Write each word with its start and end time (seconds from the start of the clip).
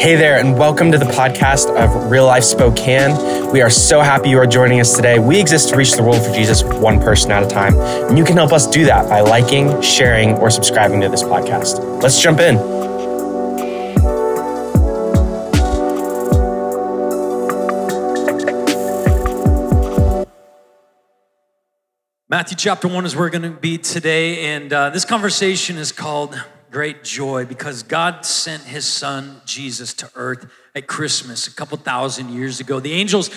Hey 0.00 0.16
there, 0.16 0.38
and 0.38 0.58
welcome 0.58 0.90
to 0.92 0.96
the 0.96 1.04
podcast 1.04 1.68
of 1.76 2.10
Real 2.10 2.24
Life 2.24 2.44
Spokane. 2.44 3.52
We 3.52 3.60
are 3.60 3.68
so 3.68 4.00
happy 4.00 4.30
you 4.30 4.38
are 4.38 4.46
joining 4.46 4.80
us 4.80 4.96
today. 4.96 5.18
We 5.18 5.38
exist 5.38 5.68
to 5.68 5.76
reach 5.76 5.92
the 5.92 6.02
world 6.02 6.24
for 6.24 6.32
Jesus 6.32 6.62
one 6.62 7.00
person 7.00 7.30
at 7.32 7.42
a 7.42 7.46
time, 7.46 7.78
and 7.78 8.16
you 8.16 8.24
can 8.24 8.34
help 8.34 8.50
us 8.50 8.66
do 8.66 8.86
that 8.86 9.10
by 9.10 9.20
liking, 9.20 9.82
sharing, 9.82 10.38
or 10.38 10.48
subscribing 10.48 11.02
to 11.02 11.10
this 11.10 11.22
podcast. 11.22 12.02
Let's 12.02 12.18
jump 12.18 12.40
in. 12.40 12.56
Matthew 22.30 22.56
chapter 22.56 22.88
1 22.88 23.04
is 23.04 23.14
where 23.14 23.26
we're 23.26 23.28
going 23.28 23.42
to 23.42 23.50
be 23.50 23.76
today, 23.76 24.46
and 24.46 24.72
uh, 24.72 24.88
this 24.88 25.04
conversation 25.04 25.76
is 25.76 25.92
called 25.92 26.42
Great 26.70 27.02
Joy 27.02 27.46
because 27.46 27.82
God 27.82 28.24
sent 28.24 28.62
his 28.62 28.86
son 28.86 29.40
Jesus 29.44 29.92
to 29.94 30.10
earth 30.14 30.48
at 30.74 30.86
Christmas 30.86 31.48
a 31.48 31.54
couple 31.54 31.76
thousand 31.76 32.30
years 32.30 32.60
ago. 32.60 32.78
The 32.78 32.94
angel's 32.94 33.28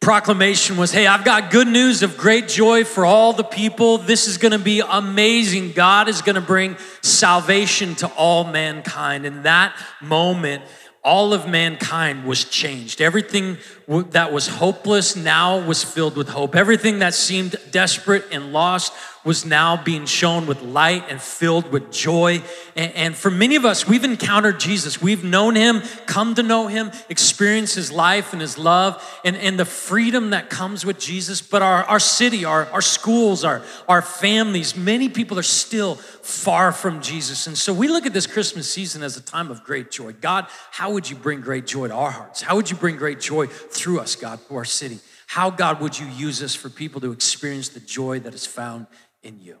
proclamation 0.00 0.76
was 0.76 0.90
Hey, 0.90 1.06
I've 1.06 1.24
got 1.24 1.52
good 1.52 1.68
news 1.68 2.02
of 2.02 2.16
great 2.16 2.48
joy 2.48 2.82
for 2.82 3.06
all 3.06 3.32
the 3.32 3.44
people. 3.44 3.98
This 3.98 4.26
is 4.26 4.38
going 4.38 4.52
to 4.52 4.58
be 4.58 4.80
amazing. 4.80 5.70
God 5.70 6.08
is 6.08 6.20
going 6.20 6.34
to 6.34 6.40
bring 6.40 6.76
salvation 7.00 7.94
to 7.96 8.08
all 8.14 8.42
mankind. 8.42 9.24
In 9.24 9.44
that 9.44 9.76
moment, 10.02 10.64
all 11.04 11.32
of 11.32 11.46
mankind 11.46 12.24
was 12.24 12.44
changed. 12.44 13.00
Everything 13.00 13.58
that 13.86 14.32
was 14.32 14.46
hopeless 14.46 15.16
now 15.16 15.58
was 15.66 15.84
filled 15.84 16.16
with 16.16 16.28
hope. 16.28 16.56
Everything 16.56 17.00
that 17.00 17.14
seemed 17.14 17.56
desperate 17.70 18.24
and 18.32 18.52
lost 18.52 18.92
was 19.24 19.46
now 19.46 19.82
being 19.82 20.04
shown 20.04 20.46
with 20.46 20.60
light 20.62 21.04
and 21.08 21.20
filled 21.20 21.72
with 21.72 21.90
joy. 21.90 22.42
And, 22.76 23.16
for 23.16 23.30
many 23.30 23.56
of 23.56 23.64
us, 23.64 23.88
we've 23.88 24.04
encountered 24.04 24.60
Jesus. 24.60 25.00
We've 25.00 25.24
known 25.24 25.54
him, 25.54 25.80
come 26.06 26.34
to 26.34 26.42
know 26.42 26.66
him, 26.66 26.90
experienced 27.08 27.74
his 27.74 27.90
life 27.90 28.32
and 28.32 28.42
his 28.42 28.58
love 28.58 29.02
and, 29.24 29.36
and 29.36 29.58
the 29.58 29.64
freedom 29.64 30.30
that 30.30 30.50
comes 30.50 30.84
with 30.84 30.98
Jesus. 30.98 31.40
But 31.40 31.62
our, 31.62 31.84
our 31.84 32.00
city, 32.00 32.44
our, 32.44 32.66
our 32.66 32.82
schools, 32.82 33.44
our, 33.44 33.62
our 33.88 34.02
families, 34.02 34.76
many 34.76 35.08
people 35.08 35.38
are 35.38 35.42
still 35.42 35.94
far 35.94 36.72
from 36.72 37.00
Jesus. 37.00 37.46
And 37.46 37.56
so 37.56 37.72
we 37.72 37.88
look 37.88 38.06
at 38.06 38.12
this 38.12 38.26
Christmas 38.26 38.70
season 38.70 39.02
as 39.02 39.16
a 39.16 39.22
time 39.22 39.50
of 39.50 39.64
great 39.64 39.90
joy. 39.90 40.12
God, 40.12 40.46
how 40.70 40.92
would 40.92 41.08
you 41.08 41.16
bring 41.16 41.40
great 41.40 41.66
joy 41.66 41.88
to 41.88 41.94
our 41.94 42.10
hearts? 42.10 42.42
How 42.42 42.56
would 42.56 42.70
you 42.70 42.76
bring 42.76 42.96
great 42.96 43.20
joy 43.20 43.46
through 43.74 44.00
us, 44.00 44.16
God, 44.16 44.40
to 44.48 44.56
our 44.56 44.64
city? 44.64 45.00
How, 45.26 45.50
God, 45.50 45.80
would 45.80 45.98
you 45.98 46.06
use 46.06 46.42
us 46.42 46.54
for 46.54 46.68
people 46.68 47.00
to 47.00 47.12
experience 47.12 47.68
the 47.68 47.80
joy 47.80 48.20
that 48.20 48.34
is 48.34 48.46
found 48.46 48.86
in 49.24 49.40
you. 49.40 49.58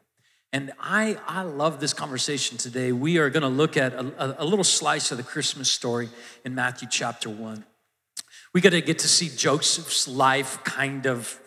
And 0.52 0.72
I, 0.78 1.16
I 1.26 1.42
love 1.42 1.80
this 1.80 1.92
conversation 1.92 2.58
today. 2.58 2.92
We 2.92 3.18
are 3.18 3.28
going 3.28 3.42
to 3.42 3.48
look 3.48 3.76
at 3.76 3.92
a, 3.92 4.42
a, 4.42 4.44
little 4.44 4.64
slice 4.64 5.10
of 5.10 5.16
the 5.16 5.24
Christmas 5.24 5.68
story 5.68 6.08
in 6.44 6.54
Matthew 6.54 6.86
chapter 6.88 7.28
1. 7.28 7.64
We 8.52 8.60
got 8.60 8.70
to 8.70 8.80
get 8.80 9.00
to 9.00 9.08
see 9.08 9.30
Joseph's 9.34 10.06
life 10.06 10.62
kind 10.62 11.06
of 11.06 11.40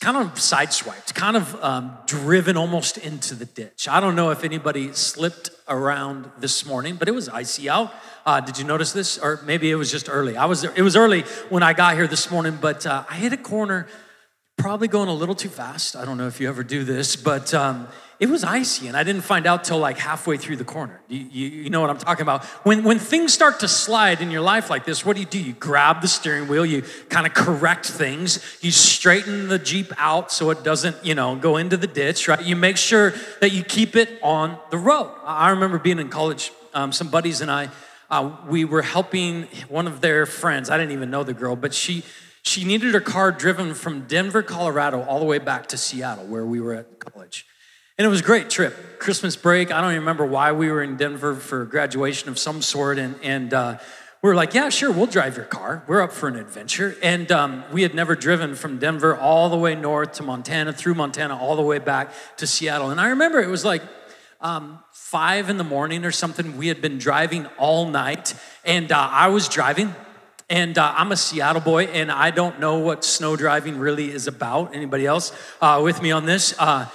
kind 0.00 0.16
of 0.16 0.34
sideswiped, 0.34 1.14
kind 1.14 1.36
of 1.36 1.62
um, 1.62 1.98
driven 2.06 2.56
almost 2.56 2.96
into 2.96 3.34
the 3.34 3.44
ditch. 3.44 3.86
I 3.88 4.00
don't 4.00 4.14
know 4.14 4.30
if 4.30 4.44
anybody 4.44 4.92
slipped 4.92 5.50
around 5.68 6.30
this 6.38 6.64
morning, 6.64 6.96
but 6.96 7.08
it 7.08 7.12
was 7.12 7.28
icy 7.28 7.68
out. 7.68 7.92
Uh, 8.26 8.40
did 8.40 8.58
you 8.58 8.64
notice 8.64 8.92
this? 8.92 9.18
Or 9.18 9.40
maybe 9.44 9.70
it 9.70 9.76
was 9.76 9.90
just 9.90 10.08
early. 10.10 10.36
I 10.36 10.46
was. 10.46 10.64
It 10.64 10.82
was 10.82 10.96
early 10.96 11.22
when 11.48 11.62
I 11.62 11.72
got 11.72 11.94
here 11.94 12.06
this 12.06 12.30
morning, 12.30 12.58
but 12.60 12.86
uh, 12.86 13.04
I 13.08 13.14
hit 13.16 13.32
a 13.32 13.36
corner 13.36 13.86
probably 14.56 14.88
going 14.88 15.08
a 15.08 15.14
little 15.14 15.34
too 15.34 15.48
fast. 15.48 15.96
I 15.96 16.04
don't 16.04 16.18
know 16.18 16.26
if 16.26 16.40
you 16.40 16.48
ever 16.48 16.62
do 16.62 16.84
this, 16.84 17.16
but 17.16 17.54
um, 17.54 17.88
it 18.20 18.28
was 18.28 18.44
icy, 18.44 18.86
and 18.88 18.96
I 18.96 19.02
didn't 19.02 19.22
find 19.22 19.46
out 19.46 19.64
till 19.64 19.78
like 19.78 19.96
halfway 19.96 20.36
through 20.36 20.56
the 20.56 20.64
corner. 20.64 21.00
You, 21.08 21.26
you, 21.30 21.46
you, 21.48 21.70
know 21.70 21.80
what 21.80 21.88
I'm 21.88 21.96
talking 21.96 22.20
about? 22.20 22.44
When, 22.66 22.84
when 22.84 22.98
things 22.98 23.32
start 23.32 23.60
to 23.60 23.68
slide 23.68 24.20
in 24.20 24.30
your 24.30 24.42
life 24.42 24.68
like 24.68 24.84
this, 24.84 25.04
what 25.04 25.16
do 25.16 25.20
you 25.20 25.26
do? 25.26 25.40
You 25.40 25.54
grab 25.54 26.02
the 26.02 26.08
steering 26.08 26.46
wheel, 26.46 26.66
you 26.66 26.82
kind 27.08 27.26
of 27.26 27.32
correct 27.32 27.86
things, 27.86 28.58
you 28.60 28.70
straighten 28.70 29.48
the 29.48 29.58
Jeep 29.58 29.90
out 29.96 30.30
so 30.30 30.50
it 30.50 30.62
doesn't, 30.62 31.02
you 31.02 31.14
know, 31.14 31.34
go 31.36 31.56
into 31.56 31.78
the 31.78 31.86
ditch, 31.86 32.28
right? 32.28 32.44
You 32.44 32.56
make 32.56 32.76
sure 32.76 33.14
that 33.40 33.52
you 33.52 33.64
keep 33.64 33.96
it 33.96 34.10
on 34.22 34.58
the 34.70 34.78
road. 34.78 35.10
I 35.24 35.50
remember 35.50 35.78
being 35.78 35.98
in 35.98 36.10
college, 36.10 36.52
um, 36.74 36.92
some 36.92 37.08
buddies 37.08 37.40
and 37.40 37.50
I, 37.50 37.70
uh, 38.10 38.36
we 38.48 38.64
were 38.64 38.82
helping 38.82 39.44
one 39.68 39.86
of 39.86 40.00
their 40.00 40.26
friends. 40.26 40.68
I 40.68 40.76
didn't 40.76 40.92
even 40.92 41.10
know 41.10 41.22
the 41.22 41.34
girl, 41.34 41.56
but 41.56 41.72
she, 41.72 42.02
she 42.42 42.64
needed 42.64 42.92
her 42.94 43.00
car 43.00 43.30
driven 43.30 43.74
from 43.74 44.06
Denver, 44.06 44.42
Colorado, 44.42 45.02
all 45.02 45.20
the 45.20 45.24
way 45.24 45.38
back 45.38 45.68
to 45.68 45.76
Seattle, 45.76 46.26
where 46.26 46.44
we 46.44 46.60
were 46.60 46.74
at 46.74 46.98
college. 46.98 47.46
And 47.98 48.06
it 48.06 48.08
was 48.08 48.20
a 48.20 48.24
great 48.24 48.48
trip. 48.48 48.98
Christmas 48.98 49.36
break. 49.36 49.70
I 49.70 49.80
don't 49.80 49.90
even 49.90 50.00
remember 50.00 50.24
why 50.24 50.52
we 50.52 50.70
were 50.70 50.82
in 50.82 50.96
Denver 50.96 51.34
for 51.34 51.66
graduation 51.66 52.30
of 52.30 52.38
some 52.38 52.62
sort. 52.62 52.98
And, 52.98 53.14
and 53.22 53.52
uh, 53.52 53.78
we 54.22 54.28
were 54.28 54.34
like, 54.34 54.54
yeah, 54.54 54.70
sure, 54.70 54.90
we'll 54.90 55.06
drive 55.06 55.36
your 55.36 55.44
car. 55.44 55.84
We're 55.86 56.00
up 56.00 56.12
for 56.12 56.26
an 56.26 56.36
adventure. 56.36 56.96
And 57.02 57.30
um, 57.30 57.62
we 57.72 57.82
had 57.82 57.94
never 57.94 58.16
driven 58.16 58.54
from 58.54 58.78
Denver 58.78 59.14
all 59.14 59.50
the 59.50 59.58
way 59.58 59.74
north 59.74 60.12
to 60.12 60.22
Montana, 60.22 60.72
through 60.72 60.94
Montana, 60.94 61.36
all 61.36 61.56
the 61.56 61.62
way 61.62 61.78
back 61.78 62.10
to 62.38 62.46
Seattle. 62.46 62.90
And 62.90 63.00
I 63.00 63.10
remember 63.10 63.38
it 63.38 63.48
was 63.48 63.66
like 63.66 63.82
um, 64.40 64.78
five 65.10 65.50
in 65.50 65.56
the 65.56 65.64
morning 65.64 66.04
or 66.04 66.12
something. 66.12 66.56
We 66.56 66.68
had 66.68 66.80
been 66.80 66.96
driving 66.96 67.46
all 67.58 67.88
night. 67.90 68.32
And 68.64 68.92
uh, 68.92 69.08
I 69.10 69.26
was 69.26 69.48
driving 69.48 69.92
and 70.48 70.78
uh, 70.78 70.94
I'm 70.96 71.12
a 71.12 71.16
Seattle 71.16 71.62
boy, 71.62 71.84
and 71.84 72.10
I 72.10 72.32
don't 72.32 72.58
know 72.58 72.80
what 72.80 73.04
snow 73.04 73.36
driving 73.36 73.78
really 73.78 74.10
is 74.10 74.26
about. 74.26 74.74
Anybody 74.74 75.06
else 75.06 75.32
uh, 75.60 75.80
with 75.82 76.02
me 76.02 76.10
on 76.10 76.26
this? 76.26 76.56
Uh, 76.58 76.86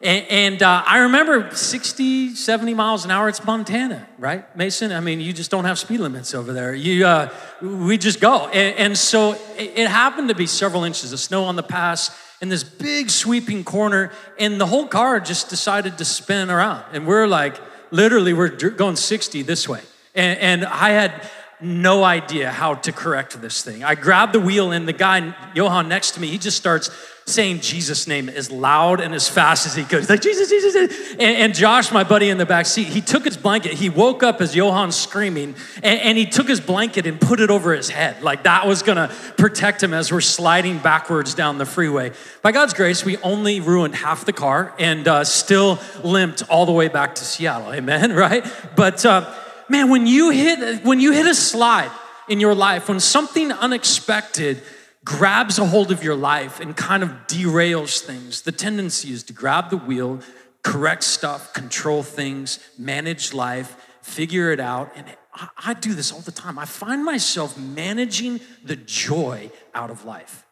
and, 0.00 0.26
and 0.28 0.62
uh, 0.62 0.82
I 0.86 1.00
remember 1.00 1.54
60, 1.54 2.34
70 2.34 2.72
miles 2.72 3.04
an 3.04 3.10
hour. 3.10 3.28
It's 3.28 3.44
Montana, 3.44 4.08
right, 4.18 4.56
Mason? 4.56 4.92
I 4.92 5.00
mean, 5.00 5.20
you 5.20 5.34
just 5.34 5.50
don't 5.50 5.66
have 5.66 5.78
speed 5.78 6.00
limits 6.00 6.34
over 6.34 6.54
there. 6.54 6.74
You, 6.74 7.06
uh, 7.06 7.34
we 7.60 7.98
just 7.98 8.18
go. 8.18 8.48
And, 8.48 8.78
and 8.78 8.98
so 8.98 9.32
it, 9.58 9.72
it 9.76 9.88
happened 9.88 10.28
to 10.30 10.34
be 10.34 10.46
several 10.46 10.82
inches 10.84 11.12
of 11.12 11.20
snow 11.20 11.44
on 11.44 11.54
the 11.54 11.62
pass 11.62 12.10
in 12.42 12.48
this 12.48 12.64
big 12.64 13.08
sweeping 13.08 13.62
corner, 13.62 14.10
and 14.36 14.60
the 14.60 14.66
whole 14.66 14.88
car 14.88 15.20
just 15.20 15.48
decided 15.48 15.96
to 15.98 16.04
spin 16.04 16.50
around. 16.50 16.84
And 16.92 17.06
we're 17.06 17.28
like, 17.28 17.56
literally, 17.92 18.32
we're 18.32 18.48
going 18.48 18.96
60 18.96 19.42
this 19.42 19.68
way. 19.68 19.80
And, 20.14 20.38
and 20.40 20.64
I 20.66 20.90
had 20.90 21.30
no 21.62 22.02
idea 22.02 22.50
how 22.50 22.74
to 22.74 22.92
correct 22.92 23.40
this 23.40 23.62
thing. 23.62 23.84
I 23.84 23.94
grab 23.94 24.32
the 24.32 24.40
wheel, 24.40 24.72
and 24.72 24.86
the 24.86 24.92
guy, 24.92 25.34
Johan, 25.54 25.88
next 25.88 26.12
to 26.12 26.20
me, 26.20 26.28
he 26.28 26.38
just 26.38 26.56
starts 26.56 26.90
saying 27.24 27.60
Jesus' 27.60 28.08
name 28.08 28.28
as 28.28 28.50
loud 28.50 29.00
and 29.00 29.14
as 29.14 29.28
fast 29.28 29.64
as 29.66 29.74
he 29.76 29.84
could. 29.84 30.00
He's 30.00 30.10
like, 30.10 30.20
Jesus, 30.20 30.48
Jesus. 30.48 30.74
And, 31.12 31.20
and, 31.20 31.54
Josh, 31.54 31.92
my 31.92 32.02
buddy 32.02 32.30
in 32.30 32.38
the 32.38 32.46
back 32.46 32.66
seat, 32.66 32.88
he 32.88 33.00
took 33.00 33.24
his 33.24 33.36
blanket. 33.36 33.74
He 33.74 33.88
woke 33.88 34.22
up 34.22 34.40
as 34.40 34.54
Johan's 34.54 34.96
screaming, 34.96 35.54
and, 35.76 36.00
and 36.00 36.18
he 36.18 36.26
took 36.26 36.48
his 36.48 36.60
blanket 36.60 37.06
and 37.06 37.20
put 37.20 37.40
it 37.40 37.48
over 37.48 37.72
his 37.72 37.88
head. 37.88 38.22
Like 38.22 38.42
that 38.42 38.66
was 38.66 38.82
gonna 38.82 39.08
protect 39.36 39.82
him 39.82 39.94
as 39.94 40.10
we're 40.10 40.20
sliding 40.20 40.78
backwards 40.78 41.34
down 41.34 41.58
the 41.58 41.66
freeway. 41.66 42.12
By 42.42 42.50
God's 42.50 42.74
grace, 42.74 43.04
we 43.04 43.16
only 43.18 43.60
ruined 43.60 43.94
half 43.94 44.24
the 44.24 44.32
car 44.32 44.74
and 44.78 45.06
uh, 45.06 45.24
still 45.24 45.78
limped 46.02 46.42
all 46.48 46.66
the 46.66 46.72
way 46.72 46.88
back 46.88 47.14
to 47.16 47.24
Seattle. 47.24 47.72
Amen, 47.72 48.12
right? 48.16 48.44
But, 48.74 49.06
uh, 49.06 49.32
man, 49.72 49.88
when 49.88 50.06
you 50.06 50.30
hit 50.30 50.84
when 50.84 51.00
you 51.00 51.12
hit 51.12 51.26
a 51.26 51.34
slide 51.34 51.90
in 52.28 52.38
your 52.38 52.54
life, 52.54 52.88
when 52.88 53.00
something 53.00 53.50
unexpected 53.50 54.62
grabs 55.04 55.58
a 55.58 55.66
hold 55.66 55.90
of 55.90 56.04
your 56.04 56.14
life 56.14 56.60
and 56.60 56.76
kind 56.76 57.02
of 57.02 57.08
derails 57.26 58.00
things, 58.00 58.42
the 58.42 58.52
tendency 58.52 59.10
is 59.10 59.24
to 59.24 59.32
grab 59.32 59.70
the 59.70 59.76
wheel, 59.76 60.20
correct 60.62 61.02
stuff, 61.02 61.52
control 61.52 62.04
things, 62.04 62.60
manage 62.78 63.32
life, 63.32 63.76
figure 64.02 64.52
it 64.52 64.60
out. 64.60 64.92
And 64.94 65.06
I, 65.34 65.48
I 65.66 65.74
do 65.74 65.94
this 65.94 66.12
all 66.12 66.20
the 66.20 66.30
time. 66.30 66.58
I 66.58 66.66
find 66.66 67.04
myself 67.04 67.58
managing 67.58 68.40
the 68.62 68.76
joy 68.76 69.50
out 69.74 69.90
of 69.90 70.04
life, 70.04 70.44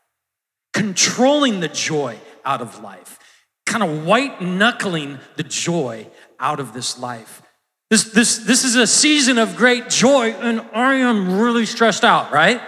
controlling 0.72 1.60
the 1.60 1.68
joy 1.68 2.18
out 2.44 2.62
of 2.62 2.82
life, 2.82 3.18
kind 3.66 3.84
of 3.84 4.04
white 4.06 4.40
knuckling 4.40 5.18
the 5.36 5.44
joy 5.44 6.08
out 6.40 6.58
of 6.58 6.72
this 6.72 6.98
life. 6.98 7.42
This, 7.90 8.04
this, 8.04 8.38
this 8.38 8.64
is 8.64 8.76
a 8.76 8.86
season 8.86 9.36
of 9.36 9.56
great 9.56 9.90
joy, 9.90 10.30
and 10.30 10.60
I 10.72 10.94
am 10.96 11.40
really 11.40 11.66
stressed 11.66 12.04
out, 12.04 12.30
right? 12.30 12.60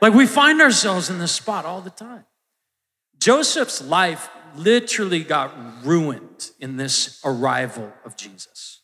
Like 0.00 0.14
we 0.14 0.26
find 0.26 0.60
ourselves 0.60 1.10
in 1.10 1.18
this 1.18 1.30
spot 1.30 1.64
all 1.64 1.80
the 1.80 1.90
time. 1.90 2.24
Joseph's 3.18 3.80
life 3.80 4.28
literally 4.56 5.22
got 5.22 5.54
ruined 5.84 6.50
in 6.58 6.76
this 6.76 7.20
arrival 7.24 7.92
of 8.04 8.16
Jesus. 8.16 8.80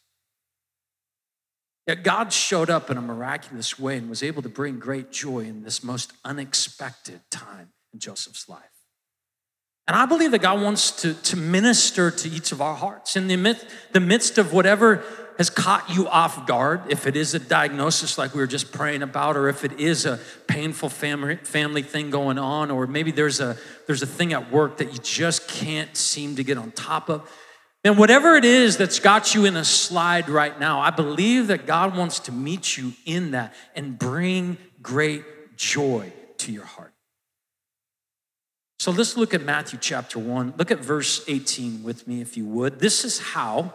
Yet 1.87 2.04
God 2.04 2.32
showed 2.32 2.70
up 2.70 2.88
in 2.88 2.96
a 2.96 3.02
miraculous 3.02 3.76
way 3.76 3.96
and 3.96 4.08
was 4.08 4.22
able 4.22 4.42
to 4.42 4.48
bring 4.48 4.78
great 4.78 5.10
joy 5.10 5.40
in 5.40 5.62
this 5.62 5.82
most 5.82 6.12
unexpected 6.25 7.20
time 7.32 7.70
in 7.92 7.98
Joseph's 7.98 8.48
life. 8.48 8.62
And 9.88 9.96
I 9.96 10.06
believe 10.06 10.31
that 10.31 10.40
God 10.40 10.62
wants 10.62 10.92
to, 11.02 11.14
to 11.14 11.37
minister 11.37 12.12
to 12.12 12.28
each 12.28 12.52
of 12.52 12.62
our 12.62 12.76
hearts 12.76 13.16
in 13.16 13.26
the 13.26 13.37
midst, 13.37 13.66
the 13.90 13.98
midst 13.98 14.38
of 14.38 14.52
whatever 14.52 15.02
has 15.40 15.48
caught 15.48 15.88
you 15.88 16.06
off 16.06 16.46
guard, 16.46 16.82
if 16.90 17.06
it 17.06 17.16
is 17.16 17.32
a 17.32 17.38
diagnosis 17.38 18.19
like 18.19 18.34
we 18.34 18.40
were 18.42 18.46
just 18.46 18.72
praying 18.72 19.00
about, 19.00 19.38
or 19.38 19.48
if 19.48 19.64
it 19.64 19.81
is 19.81 20.04
a 20.04 20.20
painful 20.46 20.90
family, 20.90 21.37
family 21.37 21.81
thing 21.81 22.10
going 22.10 22.37
on, 22.37 22.70
or 22.70 22.87
maybe 22.87 23.10
there's 23.10 23.40
a, 23.40 23.56
there's 23.87 24.02
a 24.02 24.06
thing 24.06 24.34
at 24.34 24.52
work 24.52 24.76
that 24.76 24.92
you 24.92 24.98
just 24.98 25.48
can't 25.48 25.96
seem 25.96 26.37
to 26.37 26.44
get 26.44 26.58
on 26.58 26.70
top 26.72 27.08
of, 27.08 27.26
And 27.84 27.96
whatever 27.96 28.37
it 28.37 28.44
is 28.44 28.76
that's 28.76 28.98
got 28.98 29.34
you 29.34 29.46
in 29.46 29.56
a 29.56 29.64
slide 29.64 30.28
right 30.28 30.60
now, 30.60 30.78
I 30.81 30.90
believe 30.90 31.46
that 31.46 31.64
God 31.64 31.96
wants 31.96 32.19
to 32.20 32.32
meet 32.32 32.76
you 32.76 32.92
in 33.06 33.31
that 33.31 33.54
and 33.75 33.98
bring 33.98 34.58
great 34.82 35.56
joy 35.56 36.12
to 36.37 36.52
your 36.52 36.66
heart. 36.66 36.92
So 38.78 38.90
let's 38.90 39.16
look 39.16 39.32
at 39.32 39.42
Matthew 39.42 39.78
chapter 39.81 40.19
1. 40.19 40.54
Look 40.58 40.70
at 40.70 40.81
verse 40.81 41.25
18 41.26 41.82
with 41.82 42.06
me, 42.06 42.20
if 42.20 42.37
you 42.37 42.44
would. 42.44 42.78
This 42.78 43.06
is 43.06 43.19
how 43.19 43.75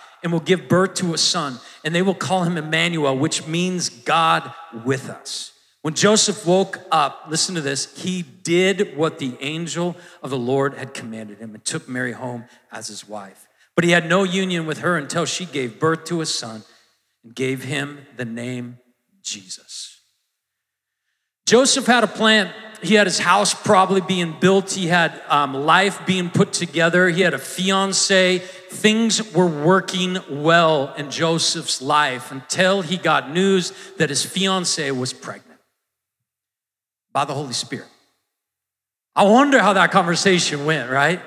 and 0.23 0.31
will 0.31 0.39
give 0.39 0.67
birth 0.67 0.95
to 0.95 1.13
a 1.13 1.17
son, 1.17 1.59
and 1.83 1.93
they 1.93 2.01
will 2.01 2.15
call 2.15 2.43
him 2.43 2.57
Emmanuel, 2.57 3.17
which 3.17 3.47
means 3.47 3.89
God 3.89 4.53
with 4.85 5.09
us. 5.09 5.53
When 5.81 5.95
Joseph 5.95 6.45
woke 6.45 6.79
up, 6.91 7.25
listen 7.27 7.55
to 7.55 7.61
this, 7.61 7.97
he 7.97 8.21
did 8.21 8.95
what 8.95 9.17
the 9.17 9.35
angel 9.39 9.95
of 10.21 10.29
the 10.29 10.37
Lord 10.37 10.75
had 10.75 10.93
commanded 10.93 11.39
him 11.39 11.55
and 11.55 11.65
took 11.65 11.89
Mary 11.89 12.11
home 12.11 12.45
as 12.71 12.87
his 12.87 13.07
wife. 13.07 13.47
But 13.75 13.85
he 13.85 13.91
had 13.91 14.07
no 14.07 14.23
union 14.23 14.67
with 14.67 14.79
her 14.79 14.95
until 14.97 15.25
she 15.25 15.45
gave 15.45 15.79
birth 15.79 16.03
to 16.05 16.21
a 16.21 16.25
son 16.25 16.63
and 17.23 17.33
gave 17.33 17.63
him 17.63 18.05
the 18.15 18.25
name 18.25 18.77
Jesus. 19.23 20.00
Joseph 21.45 21.85
had 21.85 22.03
a 22.03 22.07
plan 22.07 22.53
he 22.81 22.95
had 22.95 23.05
his 23.05 23.19
house 23.19 23.53
probably 23.53 24.01
being 24.01 24.35
built. 24.39 24.71
He 24.71 24.87
had 24.87 25.21
um, 25.27 25.53
life 25.53 26.03
being 26.05 26.29
put 26.29 26.51
together. 26.51 27.09
He 27.09 27.21
had 27.21 27.33
a 27.33 27.39
fiance. 27.39 28.39
Things 28.39 29.33
were 29.33 29.45
working 29.45 30.17
well 30.29 30.93
in 30.95 31.11
Joseph's 31.11 31.81
life 31.81 32.31
until 32.31 32.81
he 32.81 32.97
got 32.97 33.29
news 33.29 33.71
that 33.97 34.09
his 34.09 34.25
fiance 34.25 34.89
was 34.91 35.13
pregnant 35.13 35.59
by 37.13 37.25
the 37.25 37.33
Holy 37.33 37.53
Spirit. 37.53 37.87
I 39.15 39.25
wonder 39.25 39.59
how 39.59 39.73
that 39.73 39.91
conversation 39.91 40.65
went, 40.65 40.89
right? 40.89 41.21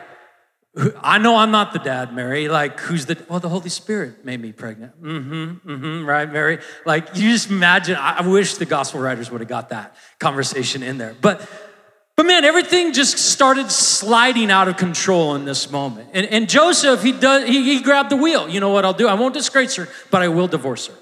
I 1.01 1.19
know 1.19 1.37
I'm 1.37 1.53
not 1.53 1.73
the 1.73 1.79
dad, 1.79 2.13
Mary. 2.13 2.49
Like, 2.49 2.81
who's 2.81 3.07
the, 3.07 3.17
well, 3.29 3.39
the 3.39 3.49
Holy 3.49 3.69
Spirit 3.69 4.25
made 4.25 4.41
me 4.41 4.51
pregnant. 4.51 5.01
Mm-hmm, 5.01 5.71
mm-hmm, 5.71 6.05
right, 6.05 6.31
Mary? 6.33 6.59
Like, 6.85 7.15
you 7.15 7.31
just 7.31 7.49
imagine, 7.49 7.97
I 7.97 8.27
wish 8.27 8.55
the 8.55 8.67
gospel 8.67 9.01
writers 9.01 9.31
would 9.31 9.41
have 9.41 9.49
got 9.49 9.69
that 9.69 9.95
conversation 10.19 10.83
in 10.83 10.99
there. 10.99 11.15
But, 11.21 11.49
but 12.17 12.27
man, 12.27 12.45
everything 12.45 12.93
just 12.93 13.19
started 13.19 13.71
sliding 13.71 14.51
out 14.51 14.67
of 14.67 14.77
control 14.77 15.37
in 15.37 15.45
this 15.45 15.71
moment. 15.71 16.11
And, 16.13 16.27
and 16.27 16.49
Joseph, 16.49 17.05
he, 17.05 17.13
does, 17.13 17.49
he, 17.49 17.63
he 17.63 17.81
grabbed 17.81 18.11
the 18.11 18.17
wheel. 18.17 18.49
You 18.49 18.59
know 18.59 18.71
what 18.71 18.85
I'll 18.85 18.93
do? 18.93 19.07
I 19.07 19.15
won't 19.15 19.35
disgrace 19.35 19.77
her, 19.77 19.89
but 20.11 20.23
I 20.23 20.29
will 20.29 20.49
divorce 20.49 20.89
her. 20.89 20.95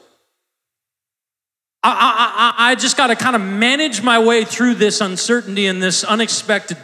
I, 1.84 2.55
I, 2.56 2.70
I 2.70 2.75
just 2.76 2.96
got 2.96 3.08
to 3.08 3.17
kind 3.17 3.34
of 3.34 3.43
manage 3.43 4.02
my 4.02 4.20
way 4.20 4.44
through 4.44 4.75
this 4.76 5.00
uncertainty 5.00 5.67
and 5.67 5.82
this 5.82 6.05
unexpected 6.05 6.76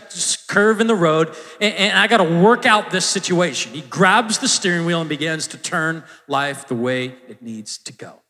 curve 0.49 0.81
in 0.81 0.89
the 0.89 0.95
road, 0.95 1.37
and, 1.61 1.73
and 1.75 1.99
I 1.99 2.09
got 2.09 2.17
to 2.17 2.25
work 2.25 2.67
out 2.67 2.91
this 2.91 3.07
situation. 3.07 3.73
He 3.75 3.83
grabs 3.83 4.39
the 4.39 4.49
steering 4.49 4.87
wheel 4.87 5.01
and 5.01 5.09
begins 5.09 5.47
to 5.49 5.57
turn 5.57 6.03
life 6.27 6.67
the 6.67 6.75
way 6.75 7.15
it 7.29 7.41
needs 7.41 7.79
to 7.79 7.93
go. 7.93 8.21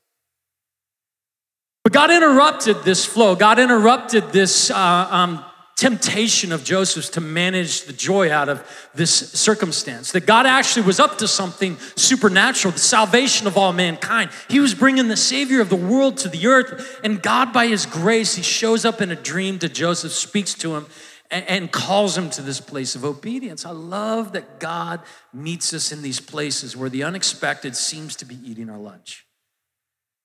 But 1.84 1.94
God 1.94 2.10
interrupted 2.10 2.82
this 2.84 3.06
flow. 3.06 3.34
God 3.34 3.58
interrupted 3.58 4.30
this 4.30 4.70
uh, 4.70 4.76
um, 5.10 5.44
temptation 5.78 6.50
of 6.50 6.64
Joseph's 6.64 7.08
to 7.10 7.20
manage 7.20 7.84
the 7.84 7.92
joy 7.92 8.32
out 8.32 8.48
of 8.48 8.90
this 8.96 9.30
circumstance. 9.30 10.10
That 10.10 10.26
God 10.26 10.44
actually 10.44 10.84
was 10.84 10.98
up 10.98 11.18
to 11.18 11.28
something 11.28 11.78
supernatural, 11.94 12.72
the 12.72 12.80
salvation 12.80 13.46
of 13.46 13.56
all 13.56 13.72
mankind. 13.72 14.30
He 14.50 14.58
was 14.58 14.74
bringing 14.74 15.06
the 15.06 15.16
Savior 15.16 15.60
of 15.60 15.68
the 15.68 15.76
world 15.76 16.16
to 16.18 16.28
the 16.28 16.48
earth. 16.48 16.98
And 17.04 17.22
God, 17.22 17.52
by 17.52 17.68
His 17.68 17.86
grace, 17.86 18.34
He 18.34 18.42
shows 18.42 18.84
up 18.84 19.00
in 19.00 19.12
a 19.12 19.16
dream 19.16 19.60
to 19.60 19.68
Joseph, 19.68 20.10
speaks 20.10 20.52
to 20.54 20.74
him, 20.74 20.86
and, 21.30 21.70
calls 21.70 22.18
him 22.18 22.30
to 22.30 22.42
this 22.42 22.60
place 22.60 22.96
of 22.96 23.04
obedience. 23.04 23.64
I 23.64 23.70
love 23.70 24.32
that 24.32 24.58
God 24.58 25.00
meets 25.32 25.72
us 25.72 25.92
in 25.92 26.02
these 26.02 26.20
places 26.20 26.76
where 26.76 26.90
the 26.90 27.04
unexpected 27.04 27.76
seems 27.76 28.16
to 28.16 28.24
be 28.24 28.36
eating 28.44 28.68
our 28.68 28.78
lunch. 28.78 29.27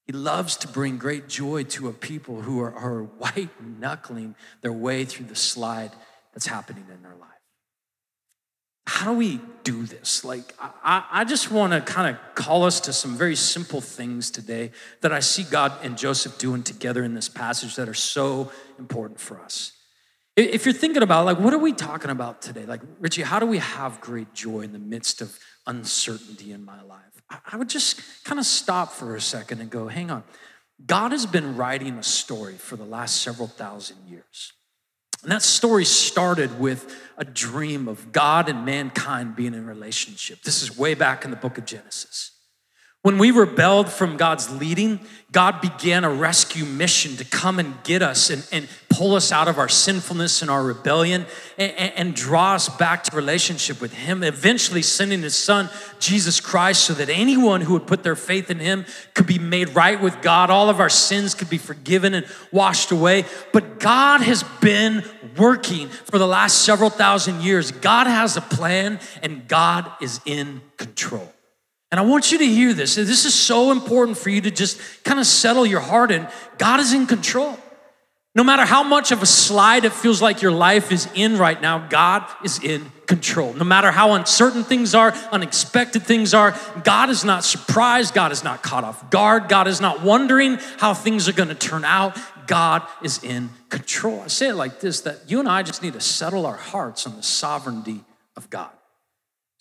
He 0.05 0.11
loves 0.11 0.57
to 0.57 0.67
bring 0.67 0.97
great 0.97 1.29
joy 1.29 1.63
to 1.63 1.88
a 1.88 1.94
people 1.94 2.41
who 2.41 2.59
are, 2.61 2.73
are 2.73 3.03
white 3.03 3.50
knuckling 3.61 4.35
their 4.61 4.73
way 4.73 5.05
through 5.05 5.27
the 5.27 5.35
slide 5.35 5.91
that's 6.33 6.47
happening 6.47 6.85
in 6.94 7.01
their 7.01 7.15
life. 7.15 7.29
How 8.85 9.11
do 9.11 9.17
we 9.17 9.39
do 9.63 9.85
this? 9.85 10.25
Like, 10.25 10.53
I, 10.59 11.05
I 11.09 11.23
just 11.23 11.51
want 11.51 11.71
to 11.71 11.79
kind 11.79 12.13
of 12.13 12.35
call 12.35 12.65
us 12.65 12.81
to 12.81 12.91
some 12.91 13.15
very 13.15 13.35
simple 13.35 13.79
things 13.79 14.29
today 14.29 14.71
that 15.00 15.13
I 15.13 15.21
see 15.21 15.44
God 15.44 15.71
and 15.83 15.97
Joseph 15.97 16.38
doing 16.38 16.63
together 16.63 17.03
in 17.03 17.13
this 17.13 17.29
passage 17.29 17.77
that 17.77 17.88
are 17.88 17.94
so 17.94 18.51
important 18.77 19.21
for 19.21 19.39
us. 19.39 19.71
If 20.35 20.65
you're 20.65 20.73
thinking 20.73 21.03
about, 21.03 21.25
like, 21.25 21.39
what 21.39 21.53
are 21.53 21.59
we 21.59 21.71
talking 21.71 22.09
about 22.09 22.41
today? 22.41 22.65
Like, 22.65 22.81
Richie, 22.99 23.21
how 23.21 23.39
do 23.39 23.45
we 23.45 23.59
have 23.59 24.01
great 24.01 24.33
joy 24.33 24.61
in 24.61 24.73
the 24.73 24.79
midst 24.79 25.21
of 25.21 25.39
uncertainty 25.65 26.51
in 26.51 26.65
my 26.65 26.81
life? 26.81 27.12
I 27.29 27.57
would 27.57 27.69
just 27.69 28.23
kind 28.23 28.39
of 28.39 28.45
stop 28.45 28.91
for 28.91 29.15
a 29.15 29.21
second 29.21 29.59
and 29.59 29.69
go, 29.69 29.87
hang 29.87 30.11
on. 30.11 30.23
God 30.85 31.11
has 31.11 31.25
been 31.25 31.55
writing 31.55 31.97
a 31.97 32.03
story 32.03 32.55
for 32.55 32.75
the 32.75 32.83
last 32.83 33.21
several 33.21 33.47
thousand 33.47 33.97
years. 34.07 34.53
And 35.23 35.31
that 35.31 35.42
story 35.42 35.85
started 35.85 36.59
with 36.59 36.94
a 37.18 37.23
dream 37.23 37.87
of 37.87 38.11
God 38.11 38.49
and 38.49 38.65
mankind 38.65 39.35
being 39.35 39.53
in 39.53 39.65
relationship. 39.65 40.42
This 40.44 40.61
is 40.61 40.77
way 40.77 40.94
back 40.94 41.23
in 41.23 41.31
the 41.31 41.37
book 41.37 41.57
of 41.57 41.65
Genesis. 41.65 42.32
When 43.04 43.18
we 43.18 43.31
rebelled 43.31 43.90
from 43.90 44.16
God's 44.16 44.50
leading, 44.50 45.02
God 45.33 45.60
began 45.60 46.06
a 46.06 46.10
rescue 46.10 46.64
mission 46.64 47.18
to 47.18 47.26
come 47.26 47.60
and 47.60 47.76
get 47.83 48.02
us 48.02 48.30
and, 48.30 48.48
and 48.50 48.69
pull 48.88 49.16
us 49.16 49.30
out 49.30 49.50
of 49.50 49.57
our 49.57 49.68
sinfulness 49.68 50.42
and 50.42 50.50
our 50.50 50.64
rebellion 50.64 51.26
and, 51.57 51.74
and, 51.98 52.16
draw 52.16 52.54
us 52.54 52.69
back 52.69 53.04
to 53.04 53.16
relationship 53.16 53.81
with 53.81 53.92
Him, 53.92 54.24
eventually 54.24 54.81
sending 54.81 55.22
His 55.22 55.36
Son, 55.36 55.69
Jesus 56.00 56.40
Christ, 56.40 56.86
so 56.86 56.94
that 56.94 57.10
anyone 57.10 57.60
who 57.60 57.74
would 57.74 57.88
put 57.88 58.04
their 58.04 58.16
faith 58.16 58.50
in 58.50 58.60
Him 58.60 58.86
could 59.14 59.28
be 59.28 59.40
made 59.40 59.76
right 59.76 60.02
with 60.02 60.22
God. 60.22 60.50
All 60.50 60.69
of 60.69 60.80
our 60.80 60.90
sins 60.90 61.36
could 61.36 61.50
be 61.50 61.57
forgiven 61.57 62.14
and 62.14 62.26
washed 62.54 62.92
away. 62.92 63.26
But 63.52 63.81
God 63.81 64.22
has 64.22 64.44
been 64.62 65.04
working 65.36 65.90
for 65.90 66.18
the 66.18 66.28
last 66.28 66.62
several 66.62 66.90
thousand 66.90 67.42
years. 67.42 67.69
God 67.69 68.07
has 68.07 68.38
a 68.38 68.42
plan 68.42 69.02
and 69.22 69.45
God 69.45 69.92
is 70.00 70.22
in 70.26 70.62
control. 70.78 71.33
And 71.94 72.00
I 72.00 72.04
want 72.04 72.31
you 72.31 72.40
to 72.40 72.47
hear 72.47 72.73
this. 72.73 72.95
This 72.95 73.23
is 73.23 73.35
so 73.35 73.71
important 73.71 74.18
for 74.18 74.31
you 74.31 74.42
to 74.42 74.50
just 74.50 74.80
kind 75.04 75.19
of 75.19 75.28
settle 75.28 75.64
your 75.64 75.80
heart 75.80 76.09
in. 76.09 76.28
God 76.57 76.80
is 76.80 76.92
in 76.92 77.06
control. 77.06 77.56
No 78.33 78.44
matter 78.44 78.66
how 78.66 78.81
much 78.81 79.12
of 79.12 79.21
a 79.21 79.28
slide 79.28 79.85
it 79.85 79.94
feels 79.94 80.19
like 80.19 80.42
your 80.42 80.52
life 80.52 80.92
is 80.92 81.07
in 81.14 81.38
right 81.38 81.62
now, 81.62 81.88
God 81.90 82.26
is 82.44 82.57
in 82.64 82.92
control. 83.06 83.54
No 83.54 83.64
matter 83.64 83.92
how 83.92 84.14
uncertain 84.14 84.64
things 84.64 84.95
are, 84.95 85.12
unexpected 85.31 86.02
things 86.02 86.33
are, 86.33 86.59
God 86.83 87.12
is 87.12 87.23
not 87.23 87.44
surprised. 87.44 88.16
God 88.16 88.31
is 88.31 88.44
not 88.44 88.64
caught 88.64 88.83
off 88.83 89.12
guard. 89.12 89.47
God 89.47 89.68
is 89.68 89.80
not 89.80 90.02
wondering 90.02 90.57
how 90.80 90.95
things 90.95 91.30
are 91.30 91.33
going 91.33 91.50
to 91.50 91.54
turn 91.54 91.85
out. 91.85 92.18
God 92.47 92.81
is 93.04 93.23
in 93.23 93.52
control. 93.69 94.21
I 94.21 94.30
say 94.30 94.47
it 94.47 94.56
like 94.56 94.80
this 94.80 95.02
that 95.02 95.30
you 95.30 95.40
and 95.40 95.47
I 95.47 95.62
just 95.62 95.83
need 95.83 95.94
to 95.94 96.02
settle 96.02 96.47
our 96.47 96.57
hearts 96.57 97.06
on 97.06 97.18
the 97.18 97.21
sovereignty 97.21 98.04
of 98.35 98.50
God. 98.50 98.71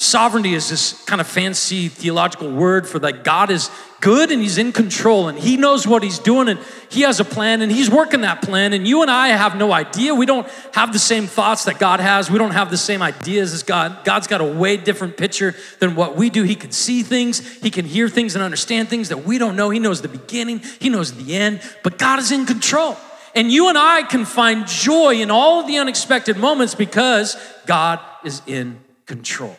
Sovereignty 0.03 0.55
is 0.55 0.69
this 0.69 1.01
kind 1.05 1.21
of 1.21 1.29
fancy 1.29 1.87
theological 1.87 2.51
word 2.51 2.89
for 2.89 2.99
that 2.99 3.23
God 3.23 3.53
is 3.53 3.71
good 4.01 4.33
and 4.33 4.43
he's 4.43 4.59
in 4.59 4.73
control 4.73 5.29
and 5.29 5.39
he 5.39 5.57
knows 5.57 5.87
what 5.87 6.03
he's 6.03 6.19
doing 6.19 6.49
and 6.49 6.59
he 6.89 7.03
has 7.03 7.21
a 7.21 7.25
plan 7.25 7.63
and 7.63 7.71
he's 7.71 7.89
working 7.89 8.23
that 8.23 8.43
plan. 8.43 8.73
And 8.73 8.85
you 8.85 9.03
and 9.03 9.11
I 9.11 9.29
have 9.29 9.57
no 9.57 9.71
idea. 9.73 10.13
We 10.13 10.27
don't 10.27 10.49
have 10.75 10.93
the 10.93 10.99
same 10.99 11.29
thoughts 11.29 11.67
that 11.67 11.79
God 11.79 12.01
has. 12.01 12.29
We 12.29 12.37
don't 12.37 12.51
have 12.51 12.69
the 12.69 12.77
same 12.77 13.01
ideas 13.01 13.55
as 13.55 13.63
God. 13.63 14.05
God's 14.05 14.27
got 14.27 14.41
a 14.41 14.45
way 14.45 14.77
different 14.77 15.17
picture 15.17 15.55
than 15.79 15.95
what 15.95 16.17
we 16.17 16.31
do. 16.31 16.43
He 16.43 16.57
can 16.57 16.73
see 16.73 17.05
things, 17.05 17.39
he 17.63 17.71
can 17.71 17.85
hear 17.85 18.09
things 18.09 18.35
and 18.35 18.43
understand 18.43 18.89
things 18.89 19.09
that 19.11 19.25
we 19.25 19.39
don't 19.39 19.55
know. 19.55 19.71
He 19.71 19.79
knows 19.79 20.03
the 20.03 20.09
beginning, 20.09 20.63
he 20.81 20.89
knows 20.89 21.13
the 21.13 21.37
end, 21.37 21.61
but 21.85 21.97
God 21.97 22.19
is 22.19 22.33
in 22.33 22.45
control. 22.45 22.97
And 23.37 23.53
you 23.53 23.69
and 23.69 23.79
I 23.79 24.03
can 24.03 24.25
find 24.25 24.67
joy 24.67 25.21
in 25.21 25.31
all 25.31 25.63
the 25.63 25.79
unexpected 25.79 26.37
moments 26.37 26.75
because 26.75 27.37
God 27.67 28.01
is 28.25 28.43
in 28.49 28.81
control. 29.07 29.57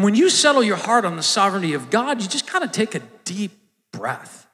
And 0.00 0.04
when 0.06 0.14
you 0.14 0.30
settle 0.30 0.62
your 0.62 0.78
heart 0.78 1.04
on 1.04 1.16
the 1.16 1.22
sovereignty 1.22 1.74
of 1.74 1.90
God, 1.90 2.22
you 2.22 2.26
just 2.26 2.46
kind 2.46 2.64
of 2.64 2.72
take 2.72 2.94
a 2.94 3.00
deep 3.26 3.52
breath. 3.92 4.48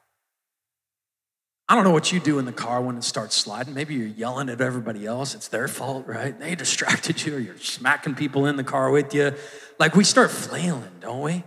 I 1.69 1.77
don't 1.77 1.85
know 1.85 1.93
what 1.93 2.11
you 2.11 2.19
do 2.19 2.41
in 2.41 2.47
the 2.47 2.53
car 2.53 2.83
when 2.83 2.97
it 2.97 3.05
starts 3.05 3.37
sliding. 3.37 3.73
Maybe 3.73 3.95
you're 3.95 4.09
yelling 4.09 4.49
at 4.49 4.61
everybody 4.61 5.07
else. 5.07 5.37
It's 5.37 5.47
their 5.47 5.69
fault, 5.69 6.09
right? 6.09 6.37
They 6.37 6.57
distracted 6.57 7.25
you, 7.25 7.37
or 7.37 7.39
you're 7.39 7.59
smacking 7.59 8.17
people 8.17 8.47
in 8.47 8.57
the 8.57 8.65
car 8.65 8.91
with 8.91 9.15
you. 9.15 9.35
Like 9.79 9.95
we 9.95 10.03
start 10.03 10.33
flailing, 10.33 10.97
don't 10.99 11.21
we? 11.21 11.45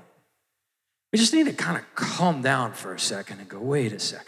We 1.12 1.20
just 1.20 1.34
need 1.34 1.48
to 1.48 1.54
kind 1.54 1.76
of 1.78 1.84
calm 1.94 2.42
down 2.42 2.72
for 2.72 2.94
a 2.94 3.00
second 3.02 3.42
and 3.42 3.50
go, 3.50 3.60
wait 3.60 3.92
a 3.92 4.00
second. 4.00 4.28